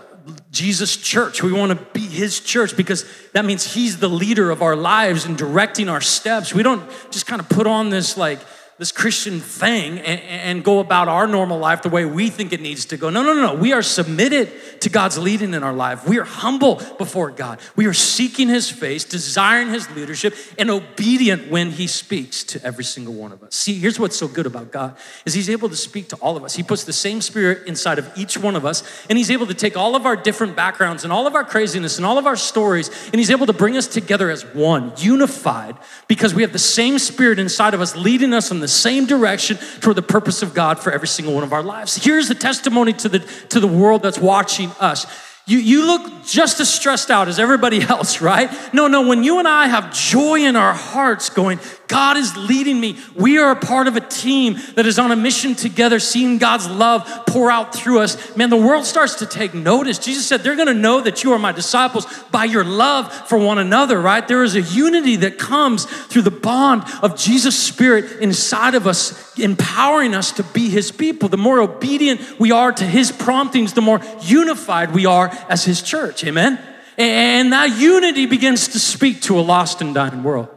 Jesus 0.50 0.96
church. 0.96 1.42
We 1.42 1.52
want 1.52 1.78
to 1.78 1.84
be 1.92 2.06
his 2.06 2.40
church 2.40 2.76
because 2.76 3.04
that 3.32 3.44
means 3.44 3.74
he's 3.74 3.98
the 3.98 4.08
leader 4.08 4.50
of 4.50 4.62
our 4.62 4.76
lives 4.76 5.24
and 5.24 5.36
directing 5.36 5.88
our 5.88 6.00
steps. 6.00 6.54
We 6.54 6.62
don't 6.62 6.88
just 7.10 7.26
kind 7.26 7.40
of 7.40 7.48
put 7.48 7.66
on 7.66 7.90
this 7.90 8.16
like 8.16 8.40
this 8.80 8.92
Christian 8.92 9.40
thing 9.40 9.98
and, 9.98 10.20
and, 10.22 10.64
go 10.64 10.78
about 10.78 11.06
our 11.06 11.26
normal 11.26 11.58
life 11.58 11.82
the 11.82 11.90
way 11.90 12.06
we 12.06 12.30
think 12.30 12.54
it 12.54 12.62
needs 12.62 12.86
to 12.86 12.96
go. 12.96 13.10
No, 13.10 13.22
no, 13.22 13.34
no, 13.34 13.52
no. 13.52 13.54
We 13.54 13.74
are 13.74 13.82
submitted 13.82 14.50
to 14.80 14.88
God's 14.88 15.18
leading 15.18 15.52
in 15.52 15.62
our 15.62 15.74
life. 15.74 16.08
We 16.08 16.18
are 16.18 16.24
humble 16.24 16.76
before 16.96 17.30
God. 17.30 17.60
We 17.76 17.84
are 17.84 17.92
seeking 17.92 18.48
His 18.48 18.70
face, 18.70 19.04
desiring 19.04 19.68
His 19.68 19.90
leadership, 19.90 20.34
and 20.58 20.70
obedient 20.70 21.50
when 21.50 21.72
He 21.72 21.86
speaks 21.86 22.42
to 22.44 22.64
every 22.64 22.84
single 22.84 23.12
one 23.12 23.32
of 23.32 23.42
us. 23.42 23.54
See, 23.54 23.78
here's 23.78 24.00
what's 24.00 24.16
so 24.16 24.26
good 24.26 24.46
about 24.46 24.72
God 24.72 24.96
is 25.26 25.34
He's 25.34 25.50
able 25.50 25.68
to 25.68 25.76
speak 25.76 26.08
to 26.08 26.16
all 26.16 26.38
of 26.38 26.44
us. 26.44 26.56
He 26.56 26.62
puts 26.62 26.84
the 26.84 26.94
same 26.94 27.20
Spirit 27.20 27.66
inside 27.66 27.98
of 27.98 28.10
each 28.16 28.38
one 28.38 28.56
of 28.56 28.64
us, 28.64 28.82
and 29.10 29.18
He's 29.18 29.30
able 29.30 29.46
to 29.48 29.54
take 29.54 29.76
all 29.76 29.94
of 29.94 30.06
our 30.06 30.16
different 30.16 30.56
backgrounds 30.56 31.04
and 31.04 31.12
all 31.12 31.26
of 31.26 31.34
our 31.34 31.44
craziness 31.44 31.98
and 31.98 32.06
all 32.06 32.16
of 32.16 32.26
our 32.26 32.36
stories, 32.36 32.88
and 33.08 33.16
He's 33.16 33.30
able 33.30 33.44
to 33.44 33.52
bring 33.52 33.76
us 33.76 33.86
together 33.86 34.30
as 34.30 34.42
one, 34.54 34.94
unified, 34.96 35.76
because 36.08 36.34
we 36.34 36.40
have 36.40 36.54
the 36.54 36.58
same 36.58 36.98
Spirit 36.98 37.38
inside 37.38 37.74
of 37.74 37.82
us, 37.82 37.94
leading 37.94 38.32
us 38.32 38.50
in 38.50 38.60
the 38.60 38.69
same 38.70 39.06
direction 39.06 39.58
toward 39.80 39.96
the 39.96 40.02
purpose 40.02 40.42
of 40.42 40.54
God 40.54 40.78
for 40.78 40.92
every 40.92 41.08
single 41.08 41.34
one 41.34 41.44
of 41.44 41.52
our 41.52 41.62
lives. 41.62 41.96
Here's 41.96 42.28
the 42.28 42.34
testimony 42.34 42.92
to 42.94 43.08
the, 43.08 43.18
to 43.50 43.60
the 43.60 43.68
world 43.68 44.02
that's 44.02 44.18
watching 44.18 44.70
us. 44.80 45.06
You, 45.46 45.58
you 45.58 45.86
look 45.86 46.24
just 46.24 46.60
as 46.60 46.72
stressed 46.72 47.10
out 47.10 47.28
as 47.28 47.38
everybody 47.38 47.80
else, 47.88 48.20
right? 48.20 48.50
No, 48.72 48.88
no, 48.88 49.06
when 49.06 49.24
you 49.24 49.38
and 49.38 49.48
I 49.48 49.66
have 49.66 49.92
joy 49.92 50.40
in 50.44 50.56
our 50.56 50.72
hearts 50.72 51.28
going, 51.30 51.58
God 51.88 52.16
is 52.16 52.36
leading 52.36 52.80
me. 52.80 52.96
We 53.16 53.38
are 53.38 53.50
a 53.50 53.56
part 53.56 53.88
of 53.88 53.96
a 53.96 54.00
team 54.00 54.56
that 54.76 54.86
is 54.86 54.96
on 54.96 55.10
a 55.10 55.16
mission 55.16 55.56
together, 55.56 55.98
seeing 55.98 56.38
God's 56.38 56.70
love 56.70 57.04
pour 57.26 57.50
out 57.50 57.74
through 57.74 57.98
us. 57.98 58.36
Man, 58.36 58.48
the 58.48 58.56
world 58.56 58.84
starts 58.84 59.16
to 59.16 59.26
take 59.26 59.54
notice. 59.54 59.98
Jesus 59.98 60.24
said, 60.24 60.42
They're 60.42 60.54
gonna 60.54 60.72
know 60.72 61.00
that 61.00 61.24
you 61.24 61.32
are 61.32 61.38
my 61.38 61.50
disciples 61.50 62.06
by 62.30 62.44
your 62.44 62.62
love 62.62 63.12
for 63.28 63.38
one 63.38 63.58
another, 63.58 64.00
right? 64.00 64.26
There 64.26 64.44
is 64.44 64.54
a 64.54 64.60
unity 64.60 65.16
that 65.16 65.36
comes 65.36 65.84
through 65.84 66.22
the 66.22 66.30
bond 66.30 66.84
of 67.02 67.16
Jesus' 67.16 67.58
Spirit 67.58 68.20
inside 68.20 68.76
of 68.76 68.86
us, 68.86 69.36
empowering 69.36 70.14
us 70.14 70.30
to 70.32 70.44
be 70.44 70.70
His 70.70 70.92
people. 70.92 71.28
The 71.28 71.36
more 71.36 71.58
obedient 71.58 72.38
we 72.38 72.52
are 72.52 72.70
to 72.70 72.84
His 72.84 73.10
promptings, 73.10 73.72
the 73.72 73.80
more 73.80 74.00
unified 74.20 74.94
we 74.94 75.06
are 75.06 75.29
as 75.48 75.64
His 75.64 75.82
church. 75.82 76.24
Amen? 76.24 76.58
And 76.98 77.52
that 77.52 77.78
unity 77.78 78.26
begins 78.26 78.68
to 78.68 78.78
speak 78.78 79.22
to 79.22 79.38
a 79.38 79.40
lost 79.40 79.80
and 79.80 79.94
dying 79.94 80.22
world. 80.22 80.48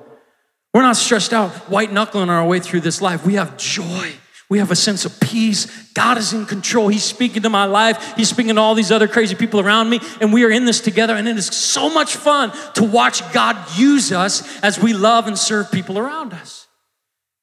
We're 0.74 0.82
not 0.82 0.98
stressed 0.98 1.34
out, 1.34 1.52
white 1.70 1.92
knuckling 1.92 2.30
our 2.30 2.46
way 2.46 2.60
through 2.60 2.82
this 2.82 3.02
life. 3.02 3.26
We 3.26 3.36
have 3.36 3.58
joy. 3.58 4.12
We 4.50 4.60
have 4.60 4.72
a 4.72 4.76
sense 4.76 5.06
of 5.06 5.20
peace. 5.20 5.68
God 5.94 6.18
is 6.18 6.34
in 6.34 6.46
control. 6.46 6.88
He's 6.88 7.04
speaking 7.04 7.44
to 7.44 7.50
my 7.50 7.66
life. 7.66 8.16
He's 8.16 8.30
speaking 8.30 8.56
to 8.56 8.62
all 8.62 8.76
these 8.76 8.92
other 8.92 9.08
crazy 9.08 9.36
people 9.36 9.60
around 9.60 9.90
me. 9.90 10.00
And 10.20 10.34
we 10.34 10.44
are 10.44 10.52
in 10.52 10.66
this 10.66 10.82
together. 10.82 11.16
And 11.16 11.28
it 11.28 11.38
is 11.38 11.48
so 11.48 11.90
much 11.90 12.16
fun 12.16 12.52
to 12.74 12.84
watch 12.84 13.32
God 13.34 13.58
use 13.78 14.12
us 14.12 14.62
as 14.64 14.80
we 14.80 14.94
love 14.94 15.28
and 15.28 15.38
serve 15.38 15.72
people 15.72 15.98
around 15.98 16.34
us. 16.34 16.68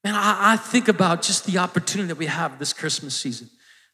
And 0.04 0.16
I, 0.16 0.52
I 0.52 0.56
think 0.56 0.88
about 0.88 1.22
just 1.22 1.46
the 1.46 1.58
opportunity 1.58 2.08
that 2.08 2.18
we 2.18 2.26
have 2.26 2.58
this 2.58 2.72
Christmas 2.72 3.14
season 3.14 3.48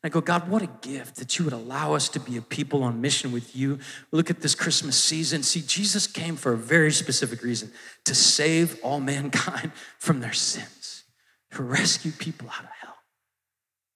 I 0.06 0.08
go, 0.08 0.20
God, 0.20 0.48
what 0.48 0.62
a 0.62 0.68
gift 0.82 1.16
that 1.16 1.36
you 1.36 1.44
would 1.44 1.52
allow 1.52 1.94
us 1.94 2.08
to 2.10 2.20
be 2.20 2.36
a 2.36 2.42
people 2.42 2.84
on 2.84 3.00
mission 3.00 3.32
with 3.32 3.56
you. 3.56 3.80
Look 4.12 4.30
at 4.30 4.40
this 4.40 4.54
Christmas 4.54 4.96
season. 4.96 5.42
See, 5.42 5.62
Jesus 5.62 6.06
came 6.06 6.36
for 6.36 6.52
a 6.52 6.56
very 6.56 6.92
specific 6.92 7.42
reason 7.42 7.72
to 8.04 8.14
save 8.14 8.78
all 8.84 9.00
mankind 9.00 9.72
from 9.98 10.20
their 10.20 10.32
sins, 10.32 11.02
to 11.50 11.62
rescue 11.64 12.12
people 12.12 12.48
out 12.48 12.62
of 12.62 12.70
hell. 12.80 12.94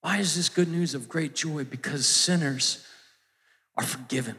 Why 0.00 0.18
is 0.18 0.34
this 0.34 0.48
good 0.48 0.68
news 0.68 0.94
of 0.94 1.08
great 1.08 1.36
joy? 1.36 1.62
Because 1.62 2.06
sinners 2.06 2.84
are 3.76 3.84
forgiven, 3.84 4.34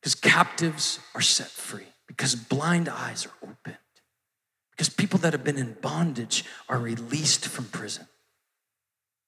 because 0.00 0.14
captives 0.14 1.00
are 1.16 1.20
set 1.20 1.48
free, 1.48 1.88
because 2.06 2.36
blind 2.36 2.88
eyes 2.88 3.26
are 3.26 3.48
opened, 3.48 3.76
because 4.70 4.88
people 4.88 5.18
that 5.18 5.32
have 5.32 5.42
been 5.42 5.58
in 5.58 5.76
bondage 5.80 6.44
are 6.68 6.78
released 6.78 7.48
from 7.48 7.64
prison. 7.64 8.06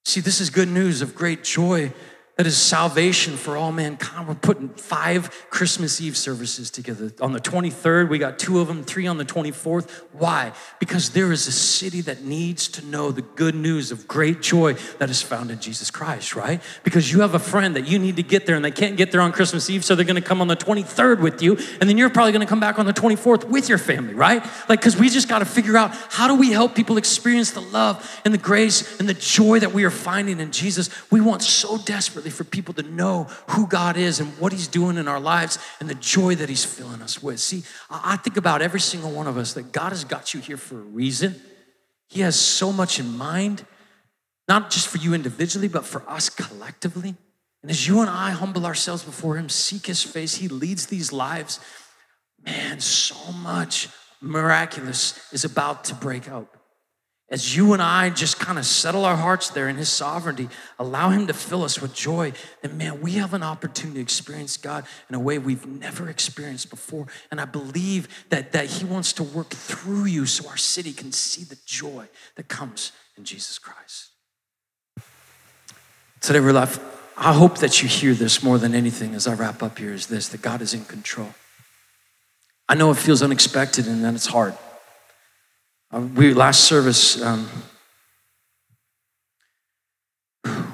See, 0.05 0.19
this 0.19 0.41
is 0.41 0.49
good 0.49 0.69
news 0.69 1.01
of 1.01 1.15
great 1.15 1.43
joy 1.43 1.93
that 2.41 2.47
is 2.47 2.57
salvation 2.57 3.37
for 3.37 3.55
all 3.55 3.71
mankind. 3.71 4.27
We're 4.27 4.33
putting 4.33 4.69
five 4.69 5.45
Christmas 5.51 6.01
Eve 6.01 6.17
services 6.17 6.71
together. 6.71 7.11
On 7.21 7.33
the 7.33 7.39
23rd, 7.39 8.09
we 8.09 8.17
got 8.17 8.39
two 8.39 8.59
of 8.59 8.67
them, 8.67 8.83
three 8.83 9.05
on 9.05 9.19
the 9.19 9.25
24th. 9.25 9.87
Why? 10.11 10.51
Because 10.79 11.11
there 11.11 11.31
is 11.31 11.45
a 11.45 11.51
city 11.51 12.01
that 12.01 12.23
needs 12.23 12.67
to 12.69 12.85
know 12.87 13.11
the 13.11 13.21
good 13.21 13.53
news 13.53 13.91
of 13.91 14.07
great 14.07 14.41
joy 14.41 14.73
that 14.97 15.11
is 15.11 15.21
found 15.21 15.51
in 15.51 15.59
Jesus 15.59 15.91
Christ, 15.91 16.35
right? 16.35 16.63
Because 16.83 17.11
you 17.13 17.21
have 17.21 17.35
a 17.35 17.39
friend 17.39 17.75
that 17.75 17.87
you 17.87 17.99
need 17.99 18.15
to 18.15 18.23
get 18.23 18.47
there 18.47 18.55
and 18.55 18.65
they 18.65 18.71
can't 18.71 18.97
get 18.97 19.11
there 19.11 19.21
on 19.21 19.33
Christmas 19.33 19.69
Eve, 19.69 19.85
so 19.85 19.93
they're 19.93 20.03
gonna 20.03 20.19
come 20.19 20.41
on 20.41 20.47
the 20.47 20.55
23rd 20.55 21.19
with 21.19 21.43
you, 21.43 21.59
and 21.79 21.87
then 21.87 21.95
you're 21.95 22.09
probably 22.09 22.31
gonna 22.31 22.47
come 22.47 22.59
back 22.59 22.79
on 22.79 22.87
the 22.87 22.93
24th 22.93 23.43
with 23.49 23.69
your 23.69 23.77
family, 23.77 24.15
right? 24.15 24.43
Like, 24.67 24.79
because 24.79 24.97
we 24.97 25.09
just 25.09 25.29
gotta 25.29 25.45
figure 25.45 25.77
out 25.77 25.91
how 26.09 26.27
do 26.27 26.33
we 26.33 26.49
help 26.49 26.73
people 26.73 26.97
experience 26.97 27.51
the 27.51 27.61
love 27.61 28.19
and 28.25 28.33
the 28.33 28.39
grace 28.39 28.99
and 28.99 29.07
the 29.07 29.13
joy 29.13 29.59
that 29.59 29.73
we 29.73 29.83
are 29.83 29.91
finding 29.91 30.39
in 30.39 30.51
Jesus. 30.51 30.89
We 31.11 31.21
want 31.21 31.43
so 31.43 31.77
desperately 31.77 32.30
for 32.31 32.43
people 32.43 32.73
to 32.75 32.83
know 32.83 33.25
who 33.49 33.67
God 33.67 33.97
is 33.97 34.19
and 34.19 34.29
what 34.39 34.51
He's 34.51 34.67
doing 34.67 34.97
in 34.97 35.07
our 35.07 35.19
lives 35.19 35.59
and 35.79 35.89
the 35.89 35.95
joy 35.95 36.35
that 36.35 36.49
He's 36.49 36.65
filling 36.65 37.01
us 37.01 37.21
with. 37.21 37.39
See, 37.39 37.63
I 37.89 38.17
think 38.17 38.37
about 38.37 38.61
every 38.61 38.79
single 38.79 39.11
one 39.11 39.27
of 39.27 39.37
us 39.37 39.53
that 39.53 39.71
God 39.71 39.89
has 39.89 40.03
got 40.03 40.33
you 40.33 40.39
here 40.39 40.57
for 40.57 40.79
a 40.79 40.83
reason. 40.83 41.41
He 42.07 42.21
has 42.21 42.39
so 42.39 42.71
much 42.71 42.99
in 42.99 43.17
mind, 43.17 43.65
not 44.47 44.71
just 44.71 44.87
for 44.87 44.97
you 44.97 45.13
individually, 45.13 45.67
but 45.67 45.85
for 45.85 46.03
us 46.09 46.29
collectively. 46.29 47.15
And 47.61 47.69
as 47.69 47.87
you 47.87 48.01
and 48.01 48.09
I 48.09 48.31
humble 48.31 48.65
ourselves 48.65 49.03
before 49.03 49.37
Him, 49.37 49.49
seek 49.49 49.85
His 49.85 50.03
face, 50.03 50.35
He 50.35 50.47
leads 50.47 50.87
these 50.87 51.13
lives. 51.13 51.59
Man, 52.43 52.79
so 52.79 53.31
much 53.31 53.89
miraculous 54.19 55.31
is 55.31 55.45
about 55.45 55.83
to 55.85 55.95
break 55.95 56.27
out 56.27 56.47
as 57.31 57.55
you 57.55 57.71
and 57.71 57.81
I 57.81 58.09
just 58.09 58.39
kind 58.39 58.59
of 58.59 58.65
settle 58.65 59.05
our 59.05 59.15
hearts 59.15 59.49
there 59.49 59.69
in 59.69 59.77
His 59.77 59.87
sovereignty, 59.87 60.49
allow 60.77 61.09
Him 61.09 61.27
to 61.27 61.33
fill 61.33 61.63
us 61.63 61.81
with 61.81 61.93
joy, 61.93 62.33
then 62.61 62.77
man, 62.77 62.99
we 62.99 63.13
have 63.13 63.33
an 63.33 63.41
opportunity 63.41 63.95
to 63.95 64.01
experience 64.01 64.57
God 64.57 64.85
in 65.07 65.15
a 65.15 65.19
way 65.19 65.39
we've 65.39 65.65
never 65.65 66.09
experienced 66.09 66.69
before. 66.69 67.07
And 67.31 67.39
I 67.39 67.45
believe 67.45 68.09
that, 68.29 68.51
that 68.51 68.65
He 68.65 68.83
wants 68.83 69.13
to 69.13 69.23
work 69.23 69.49
through 69.49 70.05
you 70.05 70.25
so 70.25 70.49
our 70.49 70.57
city 70.57 70.91
can 70.91 71.13
see 71.13 71.45
the 71.45 71.57
joy 71.65 72.09
that 72.35 72.49
comes 72.49 72.91
in 73.17 73.23
Jesus 73.23 73.57
Christ. 73.57 74.09
Today, 76.19 76.39
real 76.39 76.55
life, 76.55 76.79
I 77.17 77.33
hope 77.33 77.59
that 77.59 77.81
you 77.81 77.87
hear 77.87 78.13
this 78.13 78.43
more 78.43 78.57
than 78.57 78.75
anything 78.75 79.15
as 79.15 79.25
I 79.25 79.35
wrap 79.35 79.63
up 79.63 79.79
here 79.79 79.93
is 79.93 80.07
this 80.07 80.27
that 80.29 80.41
God 80.41 80.61
is 80.61 80.73
in 80.73 80.83
control. 80.83 81.33
I 82.67 82.75
know 82.75 82.91
it 82.91 82.97
feels 82.97 83.21
unexpected 83.21 83.87
and 83.87 84.03
that 84.03 84.15
it's 84.15 84.27
hard. 84.27 84.53
Uh, 85.93 85.99
we 86.15 86.33
last 86.33 86.61
service, 86.61 87.21
um, 87.21 87.49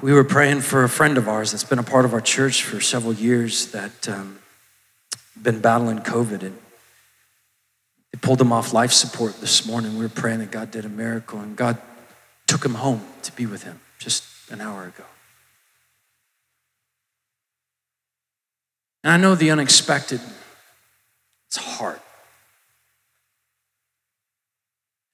we 0.00 0.12
were 0.12 0.22
praying 0.22 0.60
for 0.60 0.84
a 0.84 0.88
friend 0.88 1.18
of 1.18 1.28
ours 1.28 1.50
that's 1.50 1.64
been 1.64 1.80
a 1.80 1.82
part 1.82 2.04
of 2.04 2.14
our 2.14 2.20
church 2.20 2.62
for 2.62 2.80
several 2.80 3.12
years 3.12 3.72
that 3.72 4.08
um, 4.08 4.38
been 5.40 5.60
battling 5.60 5.98
COVID 5.98 6.42
and 6.42 6.56
they 8.12 8.18
pulled 8.20 8.40
him 8.40 8.52
off 8.52 8.72
life 8.72 8.92
support 8.92 9.40
this 9.40 9.66
morning. 9.66 9.94
We 9.98 10.04
were 10.04 10.08
praying 10.08 10.38
that 10.38 10.52
God 10.52 10.70
did 10.70 10.84
a 10.84 10.88
miracle 10.88 11.40
and 11.40 11.56
God 11.56 11.78
took 12.46 12.64
him 12.64 12.74
home 12.74 13.04
to 13.22 13.32
be 13.32 13.44
with 13.44 13.64
him 13.64 13.80
just 13.98 14.22
an 14.52 14.60
hour 14.60 14.84
ago. 14.84 15.04
And 19.02 19.12
I 19.12 19.16
know 19.16 19.34
the 19.34 19.50
unexpected, 19.50 20.20
it's 21.48 21.56
hard. 21.56 21.98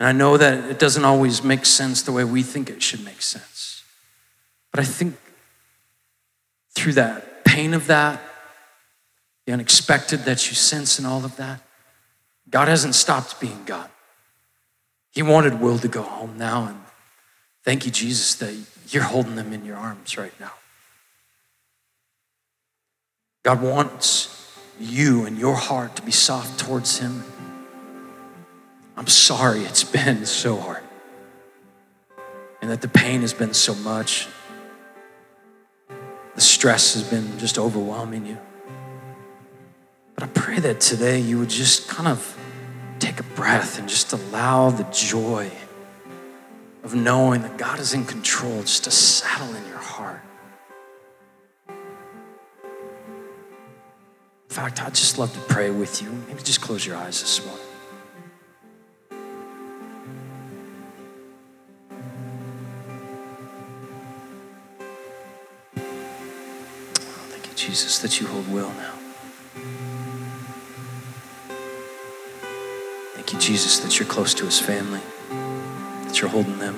And 0.04 0.10
I 0.10 0.12
know 0.12 0.36
that 0.36 0.70
it 0.70 0.78
doesn't 0.78 1.06
always 1.06 1.42
make 1.42 1.64
sense 1.64 2.02
the 2.02 2.12
way 2.12 2.24
we 2.24 2.42
think 2.42 2.68
it 2.68 2.82
should 2.82 3.02
make 3.06 3.22
sense. 3.22 3.84
But 4.70 4.80
I 4.80 4.84
think 4.84 5.16
through 6.74 6.92
that 6.92 7.42
pain 7.42 7.72
of 7.72 7.86
that, 7.86 8.20
the 9.46 9.54
unexpected 9.54 10.26
that 10.26 10.46
you 10.50 10.54
sense 10.56 10.98
in 10.98 11.06
all 11.06 11.24
of 11.24 11.36
that, 11.36 11.62
God 12.50 12.68
hasn't 12.68 12.94
stopped 12.94 13.40
being 13.40 13.64
God. 13.64 13.88
He 15.10 15.22
wanted 15.22 15.58
Will 15.58 15.78
to 15.78 15.88
go 15.88 16.02
home 16.02 16.36
now, 16.36 16.66
and 16.66 16.80
thank 17.62 17.86
you, 17.86 17.90
Jesus, 17.90 18.34
that 18.34 18.54
you're 18.90 19.04
holding 19.04 19.36
them 19.36 19.54
in 19.54 19.64
your 19.64 19.78
arms 19.78 20.18
right 20.18 20.38
now. 20.38 20.52
God 23.42 23.62
wants 23.62 24.54
you 24.78 25.24
and 25.24 25.38
your 25.38 25.54
heart 25.54 25.96
to 25.96 26.02
be 26.02 26.12
soft 26.12 26.60
towards 26.60 26.98
Him 26.98 27.24
I'm 28.96 29.06
sorry 29.08 29.60
it's 29.60 29.84
been 29.84 30.24
so 30.26 30.56
hard 30.56 30.84
and 32.64 32.70
that 32.70 32.80
the 32.80 32.88
pain 32.88 33.20
has 33.20 33.34
been 33.34 33.52
so 33.52 33.74
much. 33.74 34.26
The 36.34 36.40
stress 36.40 36.94
has 36.94 37.02
been 37.02 37.38
just 37.38 37.58
overwhelming 37.58 38.24
you. 38.24 38.38
But 40.14 40.24
I 40.24 40.26
pray 40.28 40.60
that 40.60 40.80
today 40.80 41.18
you 41.18 41.38
would 41.40 41.50
just 41.50 41.88
kind 41.88 42.08
of 42.08 42.38
take 43.00 43.20
a 43.20 43.22
breath 43.22 43.78
and 43.78 43.86
just 43.86 44.14
allow 44.14 44.70
the 44.70 44.84
joy 44.84 45.50
of 46.84 46.94
knowing 46.94 47.42
that 47.42 47.58
God 47.58 47.80
is 47.80 47.92
in 47.92 48.06
control 48.06 48.62
just 48.62 48.84
to 48.84 48.90
settle 48.90 49.54
in 49.54 49.66
your 49.66 49.76
heart. 49.76 50.22
In 51.68 51.74
fact, 54.48 54.80
I'd 54.82 54.94
just 54.94 55.18
love 55.18 55.34
to 55.34 55.40
pray 55.52 55.70
with 55.70 56.00
you. 56.00 56.08
Maybe 56.28 56.42
just 56.42 56.62
close 56.62 56.86
your 56.86 56.96
eyes 56.96 57.20
this 57.20 57.44
morning. 57.44 57.73
Jesus, 67.66 67.98
that 68.00 68.20
you 68.20 68.26
hold 68.26 68.46
Will 68.52 68.68
now. 68.72 68.92
Thank 73.14 73.32
you, 73.32 73.38
Jesus, 73.38 73.78
that 73.78 73.98
you're 73.98 74.06
close 74.06 74.34
to 74.34 74.44
his 74.44 74.60
family, 74.60 75.00
that 75.30 76.20
you're 76.20 76.28
holding 76.28 76.58
them. 76.58 76.74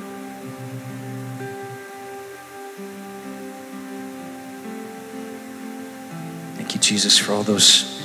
Thank 6.54 6.72
you, 6.74 6.80
Jesus, 6.80 7.18
for 7.18 7.32
all 7.32 7.42
those 7.42 8.00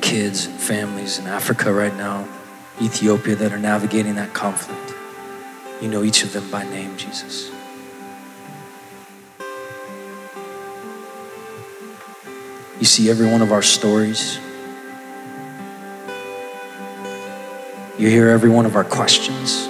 kids 0.00 0.46
and 0.46 0.58
families 0.58 1.18
in 1.18 1.26
Africa 1.26 1.70
right 1.70 1.94
now, 1.96 2.26
Ethiopia, 2.80 3.34
that 3.34 3.52
are 3.52 3.58
navigating 3.58 4.14
that 4.14 4.32
conflict. 4.32 4.94
You 5.82 5.88
know 5.88 6.02
each 6.02 6.22
of 6.24 6.32
them 6.32 6.50
by 6.50 6.64
name, 6.64 6.96
Jesus. 6.96 7.50
You 12.80 12.86
see 12.86 13.08
every 13.08 13.26
one 13.26 13.40
of 13.40 13.52
our 13.52 13.62
stories. 13.62 14.38
You 17.96 18.08
hear 18.08 18.28
every 18.28 18.50
one 18.50 18.66
of 18.66 18.74
our 18.74 18.82
questions. 18.82 19.68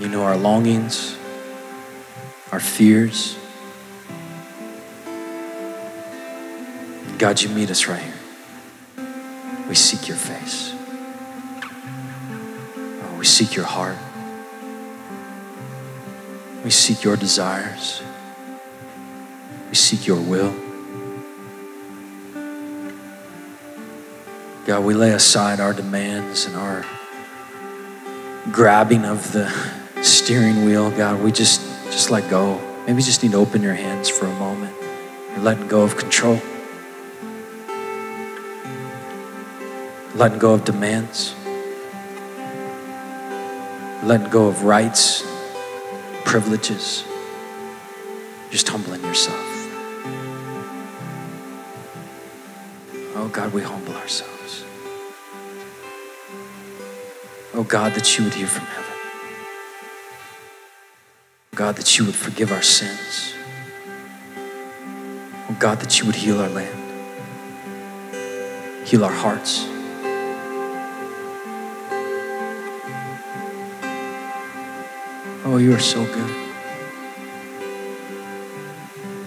You 0.00 0.08
know 0.08 0.24
our 0.24 0.36
longings, 0.36 1.16
our 2.50 2.60
fears. 2.60 3.38
God, 7.16 7.40
you 7.40 7.48
meet 7.50 7.70
us 7.70 7.86
right 7.86 8.02
here. 8.02 9.06
We 9.68 9.76
seek 9.76 10.08
your 10.08 10.16
face. 10.16 10.73
We 13.34 13.36
seek 13.46 13.56
your 13.56 13.64
heart. 13.64 13.96
We 16.62 16.70
seek 16.70 17.02
your 17.02 17.16
desires. 17.16 18.00
We 19.68 19.74
seek 19.74 20.06
your 20.06 20.20
will. 20.20 20.54
God, 24.66 24.84
we 24.84 24.94
lay 24.94 25.10
aside 25.10 25.58
our 25.58 25.72
demands 25.72 26.46
and 26.46 26.54
our 26.54 26.86
grabbing 28.52 29.04
of 29.04 29.32
the 29.32 29.52
steering 30.00 30.64
wheel. 30.64 30.92
God, 30.92 31.20
we 31.20 31.32
just 31.32 31.60
just 31.86 32.12
let 32.12 32.30
go. 32.30 32.60
Maybe 32.86 33.02
just 33.02 33.24
need 33.24 33.32
to 33.32 33.38
open 33.38 33.62
your 33.62 33.74
hands 33.74 34.08
for 34.08 34.26
a 34.26 34.38
moment. 34.38 34.76
Letting 35.38 35.66
go 35.66 35.82
of 35.82 35.96
control. 35.96 36.40
Letting 40.14 40.38
go 40.38 40.54
of 40.54 40.64
demands. 40.64 41.34
Letting 44.04 44.28
go 44.28 44.48
of 44.48 44.64
rights, 44.64 45.24
privileges. 46.26 47.04
Just 48.50 48.68
humbling 48.68 49.02
yourself. 49.02 49.40
Oh 53.16 53.30
God, 53.32 53.50
we 53.54 53.62
humble 53.62 53.94
ourselves. 53.94 54.64
Oh 57.54 57.64
God, 57.66 57.94
that 57.94 58.18
you 58.18 58.24
would 58.24 58.34
hear 58.34 58.46
from 58.46 58.66
heaven. 58.66 58.84
Oh 61.52 61.56
God, 61.56 61.76
that 61.76 61.98
you 61.98 62.04
would 62.04 62.14
forgive 62.14 62.52
our 62.52 62.62
sins. 62.62 63.32
Oh 65.48 65.56
God, 65.58 65.80
that 65.80 65.98
you 65.98 66.04
would 66.04 66.16
heal 66.16 66.40
our 66.42 66.50
land, 66.50 66.78
heal 68.86 69.02
our 69.02 69.12
hearts. 69.12 69.73
Oh, 75.54 75.58
you 75.58 75.72
are 75.72 75.78
so 75.78 76.04
good. 76.04 76.30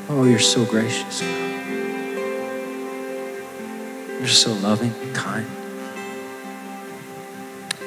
Oh, 0.09 0.25
you're 0.25 0.39
so 0.39 0.65
gracious. 0.65 1.21
You're 4.19 4.27
so 4.27 4.51
loving, 4.55 4.91
kind. 5.13 5.47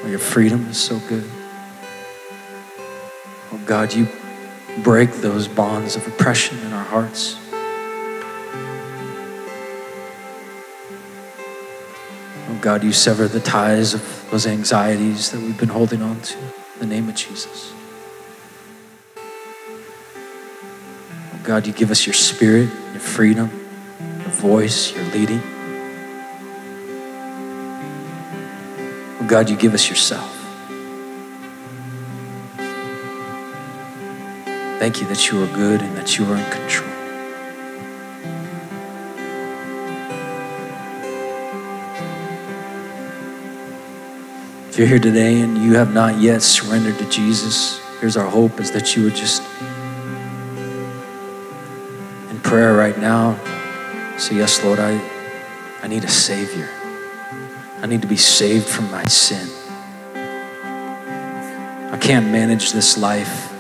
Oh, 0.03 0.07
your 0.09 0.19
freedom 0.19 0.67
is 0.69 0.79
so 0.79 0.99
good. 1.01 1.31
Oh, 3.53 3.61
God, 3.67 3.93
you 3.93 4.09
break 4.79 5.13
those 5.17 5.47
bonds 5.47 5.95
of 5.95 6.07
oppression 6.07 6.59
in 6.61 6.73
our 6.73 6.85
hearts. 6.85 7.37
Oh, 12.49 12.59
God, 12.63 12.85
you 12.85 12.95
sever 12.95 13.29
the 13.29 13.41
ties 13.41 13.93
of 13.93 14.31
those 14.31 14.47
anxieties 14.47 15.31
that 15.31 15.43
we've 15.43 15.59
been 15.59 15.69
holding 15.69 16.01
on 16.01 16.23
to. 16.23 16.39
In 16.39 16.79
the 16.79 16.87
name 16.87 17.07
of 17.11 17.15
Jesus. 17.15 17.75
God, 21.43 21.67
you 21.67 21.73
give 21.73 21.91
us 21.91 22.07
your 22.07 22.15
spirit, 22.15 22.69
your 22.93 23.01
freedom, 23.01 23.51
your 24.21 24.29
voice, 24.29 24.95
your 24.95 25.05
leading. 25.07 25.41
Oh, 29.21 29.27
God, 29.27 29.49
you 29.49 29.57
give 29.57 29.75
us 29.75 29.89
yourself. 29.89 30.37
Thank 34.79 35.01
you 35.01 35.07
that 35.09 35.31
you 35.31 35.43
are 35.43 35.47
good 35.49 35.83
and 35.83 35.97
that 35.97 36.19
you 36.19 36.25
are 36.25 36.37
in 36.37 36.51
control. 36.51 36.89
If 44.69 44.79
you're 44.79 44.87
here 44.87 44.99
today 44.99 45.41
and 45.41 45.59
you 45.59 45.75
have 45.75 45.93
not 45.93 46.21
yet 46.21 46.43
surrendered 46.43 46.97
to 46.99 47.11
Jesus, 47.11 47.81
here's 48.01 48.17
our 48.17 48.29
hope 48.29 48.61
is 48.61 48.71
that 48.71 48.97
you 48.97 49.03
would 49.05 49.15
just, 49.15 49.43
prayer 52.51 52.75
right 52.75 52.99
now, 52.99 53.39
say, 54.19 54.35
Yes, 54.35 54.65
Lord, 54.65 54.81
I, 54.81 55.01
I 55.85 55.87
need 55.87 56.03
a 56.03 56.09
Savior. 56.09 56.69
I 57.81 57.87
need 57.87 58.03
to 58.03 58.09
be 58.09 58.17
saved 58.17 58.67
from 58.67 58.91
my 58.91 59.05
sin. 59.07 59.49
I 61.93 61.97
can't 62.01 62.27
manage 62.33 62.73
this 62.73 62.99
life. 62.99 63.53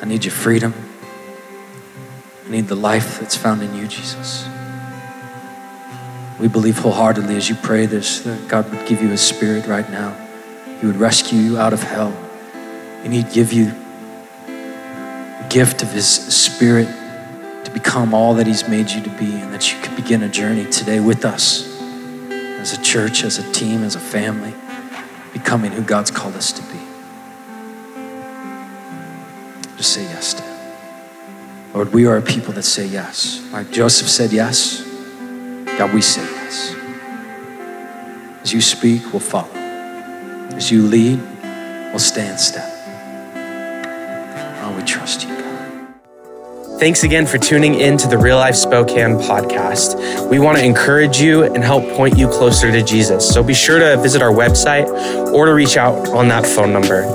I 0.00 0.04
need 0.06 0.24
your 0.24 0.30
freedom. 0.30 0.72
I 2.46 2.50
need 2.50 2.68
the 2.68 2.76
life 2.76 3.18
that's 3.18 3.34
found 3.36 3.60
in 3.60 3.74
you, 3.74 3.88
Jesus. 3.88 4.46
We 6.38 6.46
believe 6.46 6.78
wholeheartedly 6.78 7.34
as 7.34 7.48
you 7.48 7.56
pray 7.56 7.86
this 7.86 8.20
that 8.20 8.46
God 8.46 8.70
would 8.70 8.86
give 8.86 9.02
you 9.02 9.08
His 9.08 9.20
Spirit 9.20 9.66
right 9.66 9.90
now. 9.90 10.14
He 10.80 10.86
would 10.86 10.94
rescue 10.94 11.40
you 11.40 11.58
out 11.58 11.72
of 11.72 11.82
hell. 11.82 12.16
And 13.04 13.12
He'd 13.12 13.30
give 13.30 13.52
you 13.52 13.66
the 14.46 15.46
gift 15.50 15.82
of 15.82 15.92
His 15.92 16.08
Spirit 16.08 16.88
to 17.64 17.70
become 17.70 18.14
all 18.14 18.34
that 18.34 18.46
He's 18.46 18.66
made 18.66 18.90
you 18.90 19.02
to 19.02 19.10
be, 19.10 19.34
and 19.34 19.52
that 19.52 19.72
you 19.72 19.80
could 19.80 19.94
begin 19.94 20.22
a 20.22 20.28
journey 20.28 20.68
today 20.70 21.00
with 21.00 21.24
us 21.24 21.70
as 22.30 22.72
a 22.72 22.82
church, 22.82 23.24
as 23.24 23.38
a 23.38 23.52
team, 23.52 23.84
as 23.84 23.94
a 23.94 24.00
family, 24.00 24.54
becoming 25.32 25.70
who 25.70 25.82
God's 25.82 26.10
called 26.10 26.34
us 26.34 26.50
to 26.52 26.62
be. 26.62 26.80
Just 29.76 29.92
say 29.92 30.02
yes 30.02 30.34
to 30.34 30.42
Him. 30.42 30.54
Lord, 31.74 31.92
we 31.92 32.06
are 32.06 32.16
a 32.16 32.22
people 32.22 32.52
that 32.54 32.62
say 32.62 32.86
yes. 32.86 33.46
Like 33.52 33.70
Joseph 33.70 34.08
said 34.08 34.32
yes, 34.32 34.82
God, 35.76 35.92
we 35.92 36.00
say 36.00 36.22
yes. 36.22 36.74
As 38.42 38.52
you 38.52 38.60
speak, 38.60 39.12
we'll 39.12 39.20
follow. 39.20 39.52
As 40.54 40.70
you 40.70 40.82
lead, 40.82 41.20
we'll 41.90 41.98
stand 41.98 42.38
step. 42.38 42.73
Trust 44.86 45.24
you, 45.26 45.34
God. 45.36 45.94
Thanks 46.78 47.04
again 47.04 47.26
for 47.26 47.38
tuning 47.38 47.76
in 47.76 47.96
to 47.98 48.08
the 48.08 48.18
Real 48.18 48.36
Life 48.36 48.56
Spokane 48.56 49.16
podcast. 49.16 50.28
We 50.28 50.38
want 50.38 50.58
to 50.58 50.64
encourage 50.64 51.20
you 51.20 51.44
and 51.44 51.62
help 51.62 51.84
point 51.96 52.18
you 52.18 52.28
closer 52.28 52.72
to 52.72 52.82
Jesus. 52.82 53.28
So 53.28 53.42
be 53.42 53.54
sure 53.54 53.78
to 53.78 53.96
visit 54.02 54.22
our 54.22 54.32
website 54.32 54.86
or 55.32 55.46
to 55.46 55.52
reach 55.52 55.76
out 55.76 56.08
on 56.08 56.28
that 56.28 56.44
phone 56.44 56.72
number. 56.72 57.06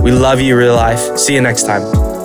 We 0.00 0.12
love 0.12 0.40
you, 0.40 0.56
Real 0.56 0.74
Life. 0.76 1.18
See 1.18 1.34
you 1.34 1.40
next 1.40 1.64
time. 1.64 2.19